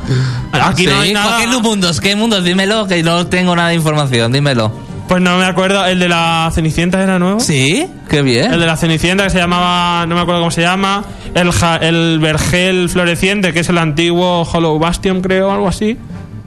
[0.51, 1.39] Aquí no hay nada.
[1.39, 2.01] ¿Qué mundos?
[2.01, 2.43] ¿Qué mundos?
[2.43, 4.90] Dímelo, que no tengo nada de información, dímelo.
[5.11, 5.85] Pues no me acuerdo.
[5.85, 7.41] ¿El de la Cenicienta era nuevo?
[7.41, 7.85] ¿Sí?
[8.09, 8.53] Qué bien.
[8.53, 11.03] El de la Cenicienta que se llamaba, no me acuerdo cómo se llama,
[11.35, 15.97] el, ja- el vergel floreciente, que es el antiguo Hollow Bastion, creo, algo así.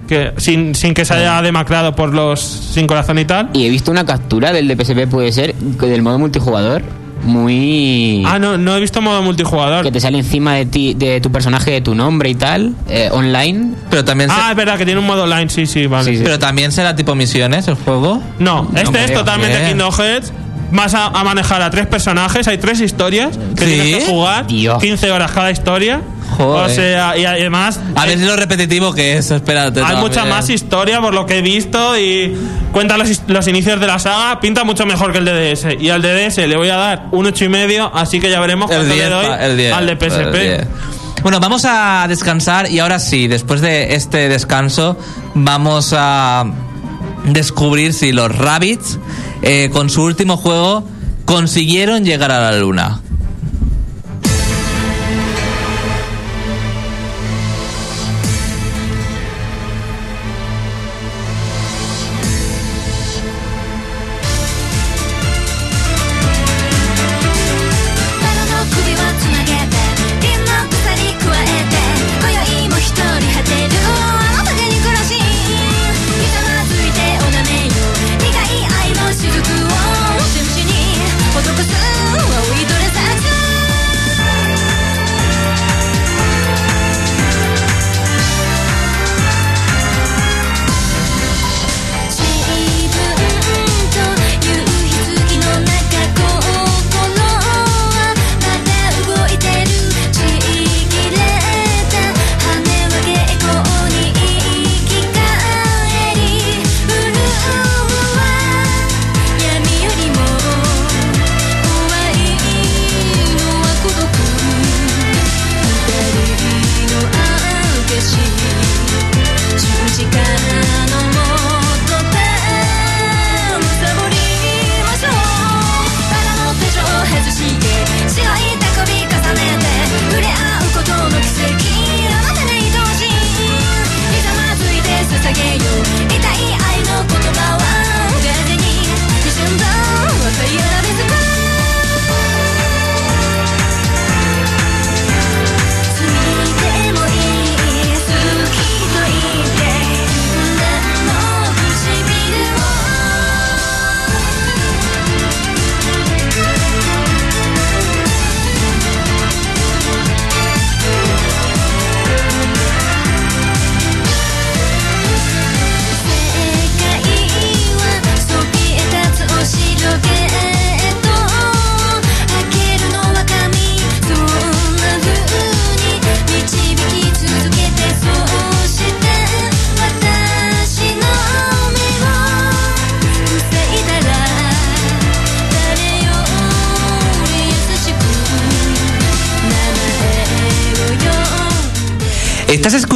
[0.08, 3.50] Que sin, sin que se haya demacrado por los sin corazón y tal.
[3.52, 6.80] Y he visto una captura del de PSP, puede ser, del modo multijugador,
[7.24, 8.22] muy...
[8.26, 9.82] Ah, no, no he visto modo multijugador.
[9.84, 13.08] que te sale encima de ti, de tu personaje, de tu nombre y tal, eh,
[13.12, 13.72] online.
[13.90, 16.10] Pero también, se- Ah, es verdad que tiene un modo online, sí, sí, vale.
[16.10, 16.22] Sí, sí.
[16.24, 18.22] pero también será tipo misiones el juego.
[18.38, 19.18] No, este es creo.
[19.20, 19.70] totalmente Bien.
[19.70, 20.32] Kingdom Hearts.
[20.72, 23.72] Vas a, a manejar a tres personajes, hay tres historias que ¿Sí?
[23.80, 24.46] tienes que jugar.
[24.48, 24.82] Dios.
[24.82, 26.00] 15 horas cada historia.
[26.36, 26.70] Joder.
[26.70, 27.80] O sea, y además.
[27.94, 29.80] A ver si lo repetitivo que es, espérate.
[29.80, 30.00] Hay también.
[30.00, 32.36] mucha más historia por lo que he visto y
[32.72, 35.80] cuenta los, los inicios de la saga, pinta mucho mejor que el de DS.
[35.80, 38.40] Y al de DS le voy a dar un ocho y medio, así que ya
[38.40, 40.32] veremos El cuánto 10, le doy el 10, al de PSP.
[40.32, 40.66] 10.
[41.22, 44.98] Bueno, vamos a descansar y ahora sí, después de este descanso,
[45.34, 46.44] vamos a
[47.24, 48.98] descubrir si los Rabbits,
[49.42, 50.84] eh, con su último juego,
[51.24, 53.13] consiguieron llegar a la luna.「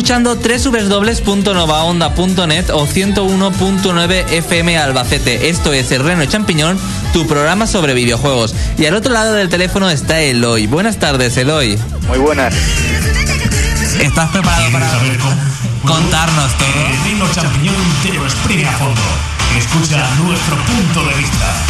[0.08, 5.50] escuchando www.novaonda.net o 101.9 FM Albacete.
[5.50, 6.78] Esto es El Reno y Champiñón,
[7.12, 8.54] tu programa sobre videojuegos.
[8.78, 10.66] Y al otro lado del teléfono está Eloy.
[10.66, 11.78] Buenas tardes, Eloy.
[12.06, 12.54] Muy buenas.
[14.00, 15.36] ¿Estás preparado ¿Quieres para saber cómo?
[15.82, 16.68] contarnos todo?
[16.68, 19.02] El reino champiñón te lo exprime a fondo.
[19.58, 21.67] Escucha nuestro punto de vista.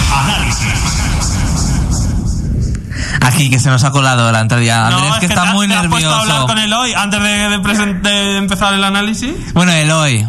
[3.50, 4.88] Que se nos ha colado la entrada.
[4.88, 6.46] Andrés, que, está te- muy te has puesto a hablar nervioso.
[6.48, 9.32] con él hoy antes de, de empezar el análisis.
[9.54, 10.26] Bueno, Eloy,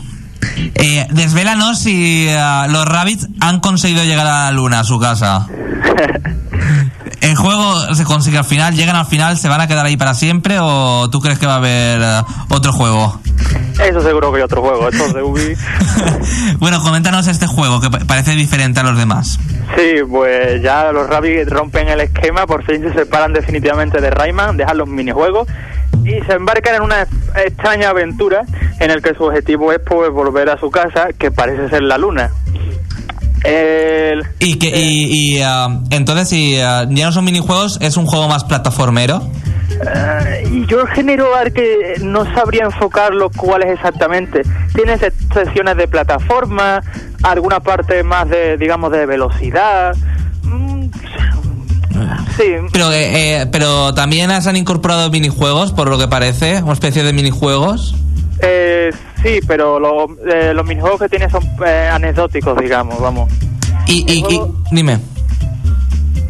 [0.75, 5.47] eh, desvélanos si eh, los Rabbits han conseguido llegar a la luna, a su casa.
[7.21, 8.75] ¿El juego se consigue al final?
[8.75, 9.37] ¿Llegan al final?
[9.37, 10.57] ¿Se van a quedar ahí para siempre?
[10.61, 13.19] ¿O tú crees que va a haber eh, otro juego?
[13.87, 14.89] Eso seguro que hay otro juego.
[14.89, 15.55] Estos de Ubi.
[16.59, 19.39] bueno, coméntanos este juego que pa- parece diferente a los demás.
[19.75, 24.57] Sí, pues ya los Rabbids rompen el esquema, por fin se separan definitivamente de Rayman,
[24.57, 25.47] dejan los minijuegos
[26.03, 27.07] y se embarcan en una
[27.45, 28.41] extraña aventura
[28.79, 31.97] en el que su objetivo es pues volver a su casa, que parece ser la
[31.97, 32.31] luna.
[33.43, 38.05] El- Y que y, y, ah, entonces si ah, ya no son minijuegos, es un
[38.05, 39.21] juego más plataformero.
[39.71, 44.41] Eh, y yo el género que no sabría enfocarlo cuál es exactamente.
[44.73, 46.81] Tiene se- sesiones de plataforma,
[47.23, 49.95] alguna parte más de, digamos, de velocidad.
[50.43, 50.89] Mm,
[52.37, 57.03] Sí, Pero eh, eh, pero también han incorporado minijuegos, por lo que parece, una especie
[57.03, 57.93] de minijuegos.
[58.41, 58.91] eh,
[59.21, 63.29] sí, pero lo- eh, los minijuegos que tiene son eh, anecdóticos, digamos, vamos.
[63.85, 64.41] Y, y, y-
[64.71, 64.99] dime.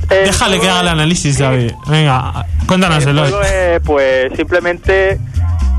[0.09, 1.71] El Déjale que haga el análisis, David.
[1.87, 3.29] Venga, cuéntanos, El Eloy.
[3.29, 5.19] juego es, pues simplemente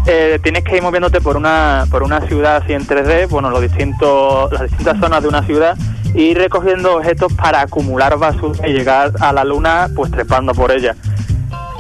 [0.06, 3.60] eh, tienes que ir moviéndote por una por una ciudad así en 3D, bueno, los
[3.60, 5.76] distintos las distintas zonas de una ciudad
[6.14, 10.70] y ir recogiendo objetos para acumular basura y llegar a la luna pues trepando por
[10.70, 10.94] ella.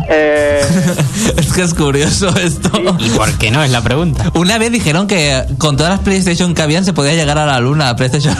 [0.08, 0.60] Eh,
[1.36, 2.70] es que es curioso esto.
[2.98, 3.62] ¿Y por qué no?
[3.62, 4.30] Es la pregunta.
[4.34, 7.60] Una vez dijeron que con todas las PlayStation que habían se podía llegar a la
[7.60, 7.94] luna.
[7.96, 8.36] PlayStation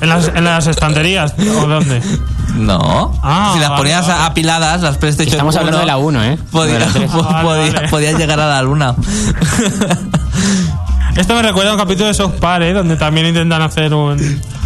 [0.00, 1.34] ¿En las, en las estanterías?
[1.62, 2.00] ¿O dónde?
[2.56, 3.18] no.
[3.22, 4.24] Ah, si las vale, ponías vale.
[4.24, 6.38] apiladas, las PlayStation Estamos hablando 1, de la 1, ¿eh?
[6.50, 7.10] Podía, No de la tres.
[7.12, 7.88] po- Ah, vale, podía- vale.
[7.88, 8.94] podías llegar a la luna.
[11.16, 12.72] Esto me recuerda a un capítulo de South Park, ¿eh?
[12.72, 14.16] Donde también intentan hacer un...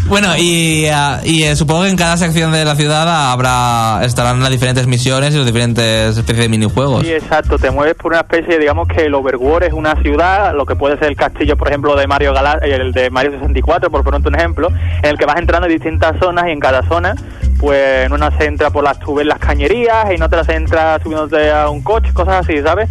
[0.08, 4.40] Bueno, y, ah, y eh, supongo que en cada sección de la ciudad habrá estarán
[4.40, 7.04] las diferentes misiones y los diferentes especies de minijuegos.
[7.04, 10.64] sí, exacto, te mueves por una especie, digamos que el Overworld es una ciudad, lo
[10.64, 14.04] que puede ser el castillo, por ejemplo, de Mario Gala el de Mario 64, por
[14.04, 14.68] poner un ejemplo,
[15.02, 17.16] en el que vas entrando en distintas zonas y en cada zona,
[17.58, 21.00] pues en una se entra por las tubes las cañerías, y en otra se entra
[21.02, 22.88] subiéndote a un coche, cosas así, ¿sabes?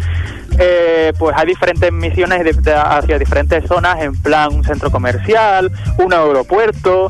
[0.58, 5.70] Eh, pues hay diferentes misiones de- de- hacia diferentes zonas, en plan un centro comercial,
[5.98, 7.08] un aeropuerto,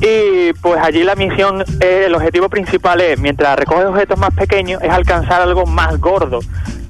[0.00, 4.82] y pues allí la misión, eh, el objetivo principal es, mientras recoges objetos más pequeños,
[4.82, 6.40] es alcanzar algo más gordo,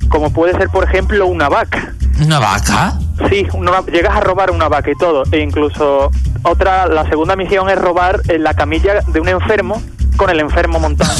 [0.09, 1.93] como puede ser, por ejemplo, una vaca.
[2.25, 2.95] ¿Una vaca?
[3.31, 5.23] Sí, una- llegas a robar una vaca y todo.
[5.33, 6.11] E incluso
[6.43, 9.81] otra, la segunda misión es robar eh, la camilla de un enfermo
[10.17, 11.13] con el enfermo montado.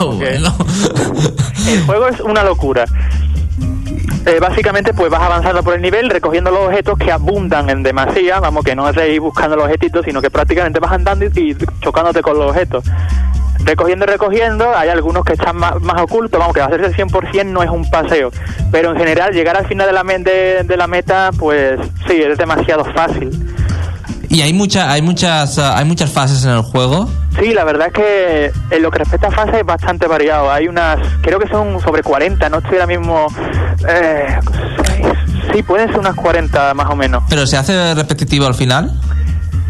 [0.16, 0.54] Bueno.
[1.68, 2.84] El juego es una locura.
[4.26, 8.40] Eh, básicamente, pues vas avanzando por el nivel, recogiendo los objetos que abundan en demasía.
[8.40, 11.56] Vamos, que no es de ir buscando los objetitos, sino que prácticamente vas andando y,
[11.80, 12.84] chocándote con los objetos.
[13.64, 17.46] Recogiendo y recogiendo, hay algunos que están más, más ocultos, vamos, que hacerse el 100%
[17.46, 18.30] no es un paseo.
[18.70, 22.84] Pero en general, llegar al final de la, de la meta, pues sí, es demasiado
[22.84, 23.30] fácil.
[24.28, 27.08] Y hay mucha, hay muchas, ah, hay muchas fases en el juego.
[27.38, 30.50] Sí, la verdad es que en lo que respecta a fases es bastante variado.
[30.50, 33.26] Hay unas, creo que son sobre 40, no estoy ahora mismo...
[33.88, 34.38] Eh,
[35.52, 37.22] sí, pueden ser unas 40 más o menos.
[37.28, 38.92] Pero se hace repetitivo al final.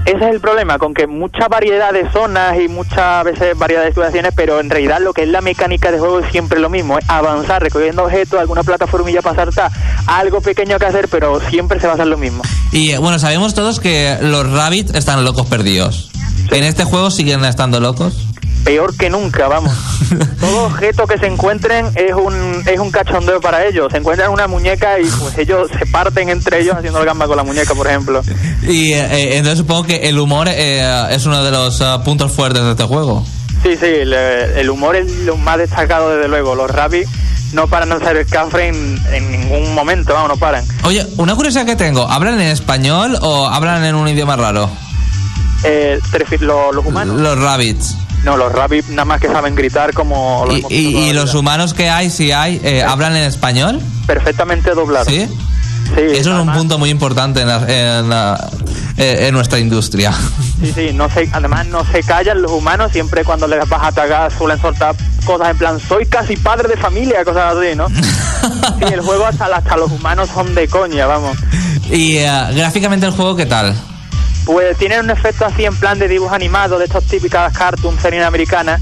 [0.06, 3.88] Ese es el problema, con que mucha variedad de zonas y muchas veces variedad de
[3.88, 6.96] situaciones, pero en realidad lo que es la mecánica de juego es siempre lo mismo,
[6.96, 9.72] es avanzar recogiendo objetos, alguna plataformilla para saltar,
[10.06, 12.44] algo pequeño que hacer, pero siempre se va a hacer lo mismo.
[12.70, 16.12] Y eh, bueno, sabemos todos que los rabbits están locos perdidos.
[16.52, 18.28] En este juego siguen estando locos.
[18.66, 19.72] Peor que nunca, vamos.
[20.40, 23.88] Todo objeto que se encuentren es un, es un cachondeo para ellos.
[23.92, 27.36] Se encuentran una muñeca y pues ellos se parten entre ellos haciendo el gamba con
[27.36, 28.22] la muñeca, por ejemplo.
[28.62, 32.32] Y eh, eh, entonces supongo que el humor eh, es uno de los ah, puntos
[32.32, 33.24] fuertes de este juego.
[33.62, 36.54] Sí, sí, le- el humor es lo más destacado desde luego.
[36.56, 37.08] Los rabbits
[37.52, 40.64] no paran de hacer el cafre en, en ningún momento, vamos, no paran.
[40.82, 44.68] Oye, una curiosidad que tengo, ¿hablan en español o hablan en un idioma raro?
[45.64, 47.16] Eh, ¿te refieres- lo- los humanos?
[47.20, 47.96] Los rabbits.
[48.24, 51.88] No, los rabbits nada más que saben gritar como lo Y, y- los humanos que
[51.90, 53.80] hay, si hay, eh, ¿hablan en español?
[54.06, 55.08] perfectamente doblados.
[55.08, 55.28] ¿Sí?
[55.94, 58.50] Sí, Eso es un punto muy importante en, la- en la-
[58.96, 60.12] eh, en nuestra industria.
[60.60, 63.86] Sí, sí, no se, además no se callan los humanos, siempre cuando les vas a
[63.88, 67.86] atacar suelen soltar cosas en plan, soy casi padre de familia, cosas así, ¿no?
[68.78, 71.36] Sí, el juego hasta, hasta los humanos son de coña, vamos.
[71.90, 73.74] y eh, gráficamente el juego, ¿qué tal?
[74.46, 78.24] Pues tiene un efecto así en plan de dibujo animado, de estos típicas cartoons series
[78.24, 78.80] americanas,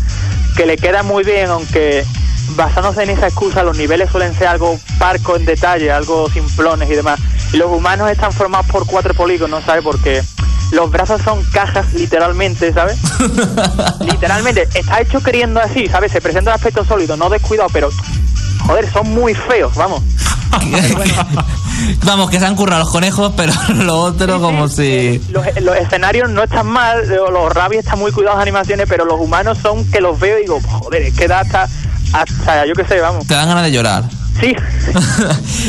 [0.57, 2.05] que le queda muy bien, aunque
[2.51, 6.95] basándose en esa excusa, los niveles suelen ser algo parcos en detalle, algo simplones y
[6.95, 7.19] demás.
[7.53, 9.83] Y los humanos están formados por cuatro polígonos, ¿sabes?
[9.83, 10.23] Porque
[10.73, 12.99] los brazos son cajas, literalmente, ¿sabes?
[14.01, 16.13] literalmente, está hecho queriendo así, ¿sabes?
[16.13, 17.89] Se presenta un aspecto sólido, no descuidado, pero,
[18.67, 20.03] joder, son muy feos, vamos.
[22.05, 25.21] Vamos, que se han currado los conejos, pero lo otro como si...
[25.31, 29.59] Los, los escenarios no están mal, los Rabbids están muy cuidados animaciones, pero los humanos
[29.61, 31.69] son que los veo y digo, joder, es que da hasta,
[32.13, 33.27] hasta yo qué sé, vamos.
[33.27, 34.05] Te dan ganas de llorar.
[34.41, 34.55] Sí,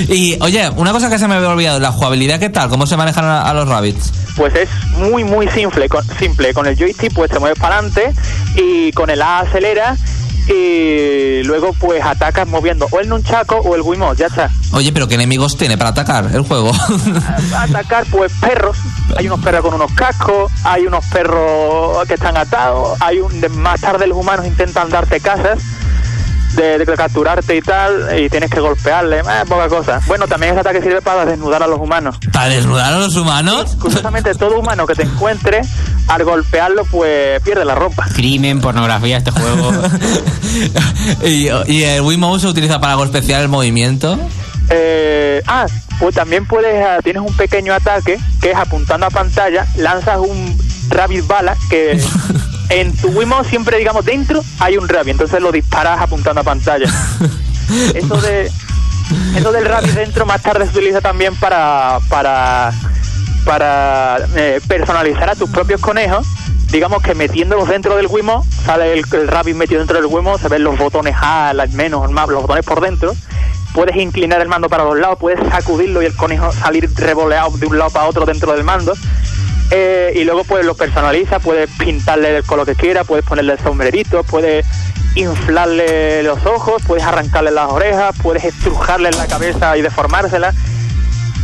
[0.13, 2.69] y, oye, una cosa que se me había olvidado, la jugabilidad, ¿qué tal?
[2.69, 4.11] ¿Cómo se manejan a, a los rabbits?
[4.35, 5.89] pues es muy, muy simple.
[5.89, 6.53] Con, simple.
[6.53, 8.13] con el joystick pues te mueves para adelante
[8.55, 9.99] y con el A aceleras
[10.47, 14.49] y luego pues atacas moviendo o el nunchaco o el Wiimote, ya está.
[14.73, 16.71] Oye, pero ¿qué enemigos tiene para atacar el juego?
[17.57, 18.77] atacar pues perros
[19.17, 23.79] hay unos perros con unos cascos hay unos perros que están atados hay un más
[23.81, 25.59] tarde los humanos intentan darte casas
[26.53, 30.61] de, de capturarte y tal y tienes que golpearle eh, poca cosa bueno también ese
[30.61, 33.75] ataque sirve para desnudar a los humanos ¿Para desnudar a los humanos?
[33.79, 35.61] curiosamente todo humano que te encuentre
[36.07, 39.71] al golpearlo pues pierde la ropa Crimen, pornografía, este juego.
[41.23, 44.19] y, y el Wiimote se utiliza para algo especial el movimiento.
[44.69, 45.67] Eh, ah,
[45.99, 50.57] pues también puedes, ah, tienes un pequeño ataque que es apuntando a pantalla, lanzas un
[50.89, 51.99] rabbit bala que
[52.69, 56.87] en tu Wiimote siempre, digamos, dentro hay un rabbit, entonces lo disparas apuntando a pantalla.
[57.93, 58.51] Eso de
[59.35, 62.71] eso del rabbit dentro más tarde se utiliza también para para
[63.45, 66.27] para eh, personalizar a tus propios conejos.
[66.71, 70.63] Digamos que metiéndolos dentro del Wiimote, sale el, rabbit metido dentro del Wiimote, se ven
[70.63, 73.13] los botones A, las menos, más, los botones por dentro.
[73.73, 77.65] Puedes inclinar el mando para los lados, puedes sacudirlo y el conejo salir revoleado de
[77.67, 78.93] un lado para otro dentro del mando.
[79.71, 83.59] Eh, y luego pues lo personaliza, puedes pintarle el color que quiera, puedes ponerle el
[83.59, 84.65] sombrerito, puedes
[85.15, 90.53] inflarle los ojos, puedes arrancarle las orejas, puedes estrujarle la cabeza y deformársela.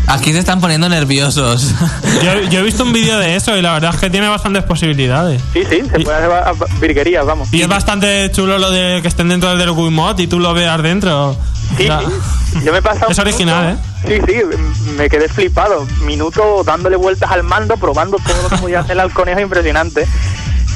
[0.07, 1.73] Aquí se están poniendo nerviosos.
[2.23, 4.63] Yo, yo he visto un vídeo de eso y la verdad es que tiene bastantes
[4.63, 5.41] posibilidades.
[5.53, 7.47] Sí, sí, se Y- puede hacer a- virguerías, vamos.
[7.53, 10.81] Y es bastante chulo lo de que estén dentro del Wiimote y tú lo veas
[10.83, 11.35] dentro.
[11.77, 12.05] Sí, La- sí.
[12.65, 15.87] Yo me he pasado Es original, minuto- Sí, sí, me quedé flipado.
[16.05, 20.05] Minutos dándole vueltas al mando, probando todo lo que podía hacer al conejo, impresionante.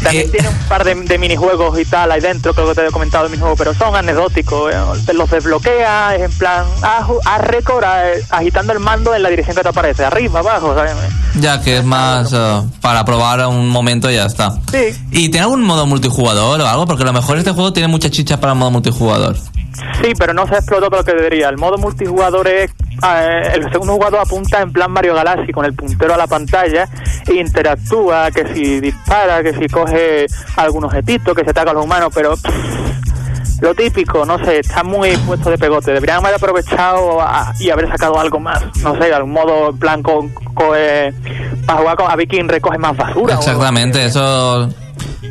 [0.06, 0.32] También Eh.
[0.32, 3.26] tiene un par de, de minijuegos y tal ahí dentro, creo que te he comentado
[3.26, 4.74] de minijuegos, pero son anecdóticos.
[4.74, 4.78] eh.
[5.06, 7.84] Te los desbloqueas, es en plan, haz, haz récord
[8.30, 10.94] agitando el mando en la dirección que te aparece, arriba, abajo, ¿sabes?
[11.40, 14.52] ya que es más eh, para probar un momento y ya está.
[14.72, 16.86] Sí, ¿Y tiene algún modo multijugador o algo?
[16.86, 19.36] Porque a lo mejor este juego tiene mucha chicha para el modo multijugador.
[20.02, 21.50] Sí, pero no se explotó lo que debería.
[21.50, 22.72] El modo multijugador es.
[23.04, 26.88] Eh, el segundo jugador apunta en plan Mario Galaxy con el puntero a la pantalla
[27.28, 30.26] e interactúa, que si dispara, que si coge
[30.56, 32.36] algún objetito, que se ataca a los humanos, pero.
[32.36, 32.86] pff,
[33.62, 35.94] lo típico, no sé, está muy puesto de pegote.
[35.94, 37.20] Deberían haber aprovechado
[37.60, 38.62] y haber sacado algo más.
[38.82, 40.30] No sé, algún modo en plan con.
[40.54, 41.14] con, eh,
[41.66, 42.12] para jugar con.
[42.12, 43.36] A ver recoge más basura.
[43.36, 44.70] Exactamente, eso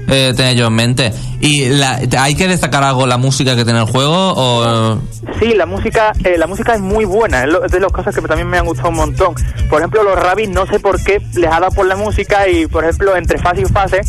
[0.08, 1.12] eh, tenía yo en mente.
[1.40, 4.32] ¿Y la- hay que destacar algo la música que tiene el juego?
[4.36, 4.98] O...
[5.40, 8.22] Sí, la música, eh, la música es muy buena, es, lo- de las cosas que
[8.22, 9.34] también me han gustado un montón.
[9.68, 12.66] Por ejemplo, los rabbits no sé por qué les ha dado por la música y,
[12.66, 14.00] por ejemplo, entre fase y fase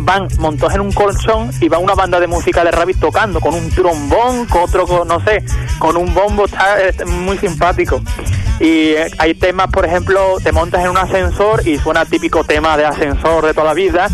[0.00, 3.54] van montados en un colchón y va una banda de música de rabbit tocando con
[3.54, 5.44] un trombón, con otro, con, no sé,
[5.78, 6.76] con un bombo, está
[7.06, 8.00] muy simpático.
[8.60, 12.76] Y eh, hay temas, por ejemplo, te montas en un ascensor y suena típico tema
[12.76, 14.08] de ascensor de toda la vida.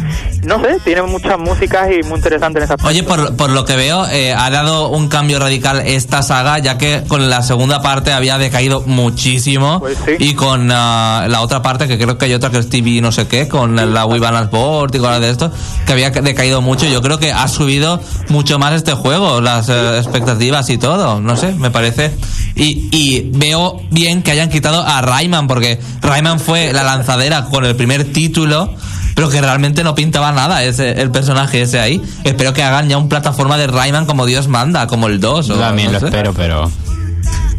[0.44, 1.02] No sé, tiene
[1.36, 4.50] muchas músicas y muy interesante en esa Oye, por, por lo que veo, eh, ha
[4.50, 9.80] dado un cambio radical esta saga, ya que con la segunda parte había decaído muchísimo.
[9.80, 10.12] Pues sí.
[10.18, 13.12] Y con ah, la otra parte, que creo que hay otra que es TV no
[13.12, 15.50] sé qué, con la Wii Balance Board y cosas de esto,
[15.86, 16.86] que había decaído mucho.
[16.86, 21.20] Yo creo que ha subido mucho más este juego, las eh, expectativas y todo.
[21.20, 22.12] No sé, me parece.
[22.54, 27.64] Y, y veo bien que hayan quitado a Rayman, porque Rayman fue la lanzadera con
[27.64, 28.74] el primer título
[29.16, 32.00] pero que realmente no pintaba nada ese, el personaje ese ahí.
[32.22, 35.46] Espero que hagan ya un plataforma de Rayman como Dios manda, como el 2.
[35.48, 36.06] Yo o también no lo sé.
[36.06, 36.70] espero, pero.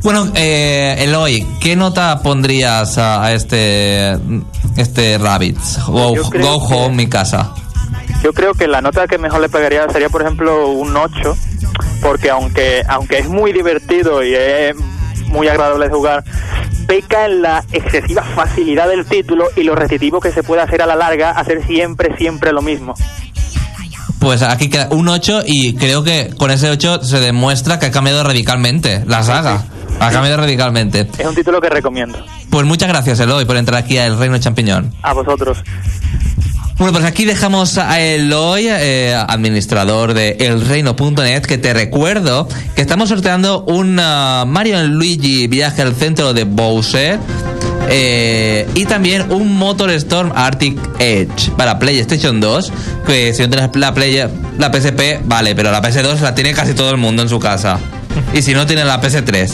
[0.03, 4.17] Bueno, eh, Eloy, ¿qué nota pondrías a, a este
[4.77, 5.79] este Rabbids?
[5.87, 7.51] Go, go que- home, mi casa.
[8.23, 11.35] Yo creo que la nota que mejor le pegaría sería, por ejemplo, un 8,
[12.01, 14.75] porque aunque aunque es muy divertido y es
[15.27, 16.23] muy agradable de jugar,
[16.87, 20.85] peca en la excesiva facilidad del título y lo repetitivo que se puede hacer a
[20.85, 22.95] la larga, hacer siempre, siempre lo mismo.
[24.19, 27.91] Pues aquí queda un 8 y creo que con ese 8 se demuestra que ha
[27.91, 29.65] cambiado radicalmente la saga.
[29.99, 31.07] Ha cambiado radicalmente.
[31.17, 32.23] Es un título que recomiendo.
[32.49, 34.93] Pues muchas gracias, Eloy, por entrar aquí al Reino Champiñón.
[35.01, 35.63] A vosotros.
[36.77, 43.09] Bueno, pues aquí dejamos a Eloy, eh, administrador de elreino.net, que te recuerdo que estamos
[43.09, 47.17] sorteando un ah, Mario Luigi viaje al centro de Bowser
[47.89, 52.71] eh, y también un Motor Storm Arctic Edge para PlayStation 2,
[53.07, 54.23] que si no tienes la, Play,
[54.59, 57.79] la PSP, vale, pero la PS2 la tiene casi todo el mundo en su casa.
[58.35, 59.49] Y si no, tiene la PS3.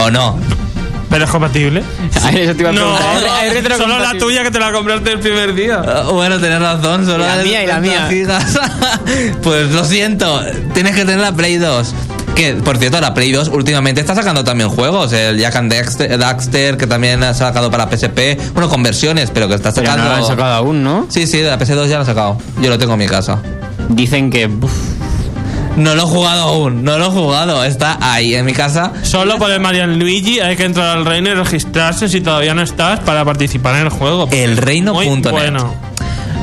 [0.00, 0.36] ¿O no?
[1.14, 1.80] ¿Pero es compatible?
[2.12, 3.46] Eso te iba a No, preguntar.
[3.46, 5.80] ¿Es retro solo la tuya que te la compraste el primer día.
[5.86, 8.08] Ah, Bueno, tenés razón, solo Y la de mía, y la 30 mía.
[8.10, 8.58] gigas.
[9.44, 10.42] pues lo siento,
[10.72, 11.94] tienes que tener la Play 2.
[12.34, 15.12] Que, por cierto, la Play 2 últimamente está sacando también juegos.
[15.12, 18.36] El Jack and Daxter, Daxter, que también ha sacado para PSP.
[18.52, 20.08] Bueno, con versiones, pero que está Pero sacando.
[20.10, 21.06] no lo han sacado aún, ¿no?
[21.10, 22.38] Sí, sí, de la PS2 ya lo ha sacado.
[22.60, 23.38] Yo lo tengo en mi casa.
[23.88, 24.46] Dicen que...
[24.46, 24.72] uf,
[25.76, 27.64] No lo he jugado aún, no lo he jugado.
[27.64, 28.92] Está ahí en mi casa.
[29.02, 32.62] Solo por el Marian Luigi hay que entrar al reino y registrarse si todavía no
[32.62, 34.28] estás para participar en el juego.
[34.30, 35.10] Elreino.net.
[35.10, 35.74] Muy bueno.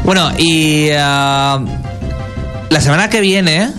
[0.03, 1.59] Bueno, y ah,
[2.69, 3.69] la semana que viene,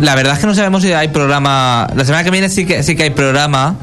[0.00, 1.86] la verdad es que no sabemos si hay programa.
[1.94, 3.76] La semana que viene sí que sí que hay programa,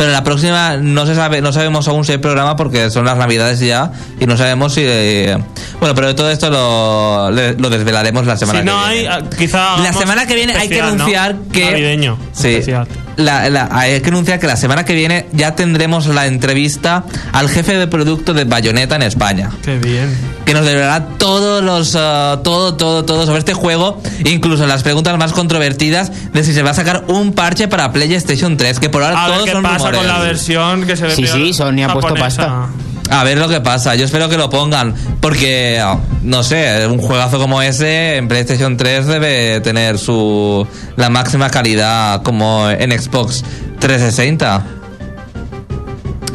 [0.00, 3.18] pero la próxima no se sabe, no sabemos aún si hay programa porque son las
[3.18, 4.80] navidades ya y no sabemos si.
[4.82, 5.36] eh,
[5.78, 9.08] bueno, pero todo esto lo, lo desvelaremos la semana Si que no viene.
[9.10, 9.76] hay, ah, quizá.
[9.76, 11.66] La semana que viene hay que anunciar que.
[11.70, 12.16] Navideño.
[12.32, 12.48] Sí.
[12.48, 12.88] especial.
[13.16, 17.48] La- la- hay que anunciar que la semana que viene ya tendremos la entrevista al
[17.48, 20.08] jefe de producto de Bayonetta en España Qué bien.
[20.46, 25.18] que nos deberá todos los ah, todo todo todo sobre este juego incluso las preguntas
[25.18, 29.02] más controvertidas de si se va a sacar un parche para PlayStation 3 que por
[29.02, 29.98] ahora A ver todos qué son pasa rumores.
[29.98, 32.68] con la versión que se ve Sí, sí, Sony ha puesto pasta.
[33.10, 35.82] A ver lo que pasa yo espero que lo pongan porque
[36.22, 42.22] no sé un juegazo como ese en PlayStation 3 debe tener su la máxima calidad
[42.22, 43.44] como en Xbox
[43.80, 44.64] 360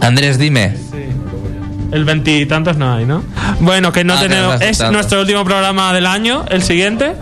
[0.01, 0.75] Andrés dime
[1.91, 3.23] El veintitantos no hay, ¿no?
[3.61, 4.59] Bueno, que no Ah, que tenemos.
[4.59, 4.91] no es tanto.
[4.91, 7.13] nuestro último programa del año, el siguiente.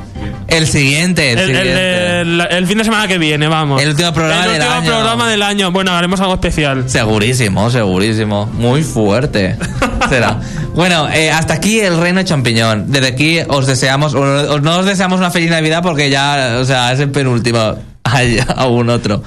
[0.47, 3.81] El siguiente el, El, el- siguiente el- el fin de semana que viene, vamos.
[3.81, 4.91] El último programa El del último año.
[4.91, 5.71] programa del año.
[5.71, 6.89] Bueno, haremos algo especial.
[6.89, 8.45] Segurísimo, segurísimo.
[8.47, 9.57] Muy fuerte.
[10.09, 10.39] Será.
[10.75, 12.91] Bueno, eh, hasta aquí el reino champiñón.
[12.91, 16.65] Desde aquí os deseamos, o- o no os deseamos una feliz Navidad porque ya, o
[16.65, 17.75] sea, es el penúltimo.
[18.03, 19.23] Hay aún otro.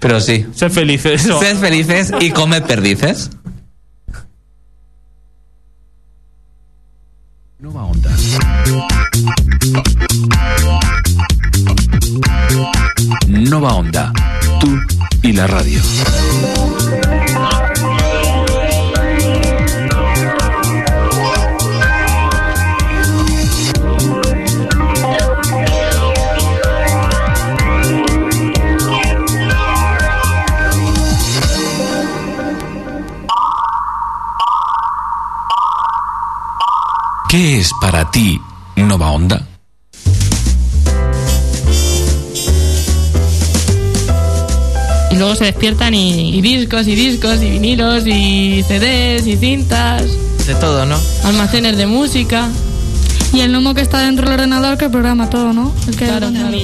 [0.00, 0.46] Pero sí.
[0.54, 1.24] Sed felices.
[1.24, 1.38] eso.
[1.40, 3.30] Sed felices y comed perdices.
[7.58, 7.95] Nova Onda.
[13.48, 14.12] Nova Onda.
[14.58, 14.76] Tú
[15.22, 15.80] y la radio.
[37.28, 38.40] ¿Qué es para ti
[38.76, 39.55] Nova Onda?
[45.16, 50.02] Y luego se despiertan y, y discos y discos y vinilos y CDs y cintas,
[50.46, 51.00] De todo, ¿no?
[51.24, 52.50] almacenes de música.
[53.32, 55.72] Y el gnomo que está dentro del ordenador que programa todo, ¿no?
[55.88, 56.58] El que Claro, claro.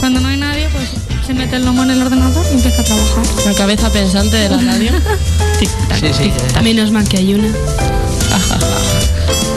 [0.00, 0.88] cuando no hay nadie, pues
[1.24, 3.24] se mete el gnomo en el ordenador y empieza a trabajar.
[3.46, 4.90] La cabeza pensante de la radio.
[5.60, 6.22] Tic, tac, Sí, sí.
[6.24, 6.62] tic, tac.
[6.64, 7.48] Menos mal que hay una.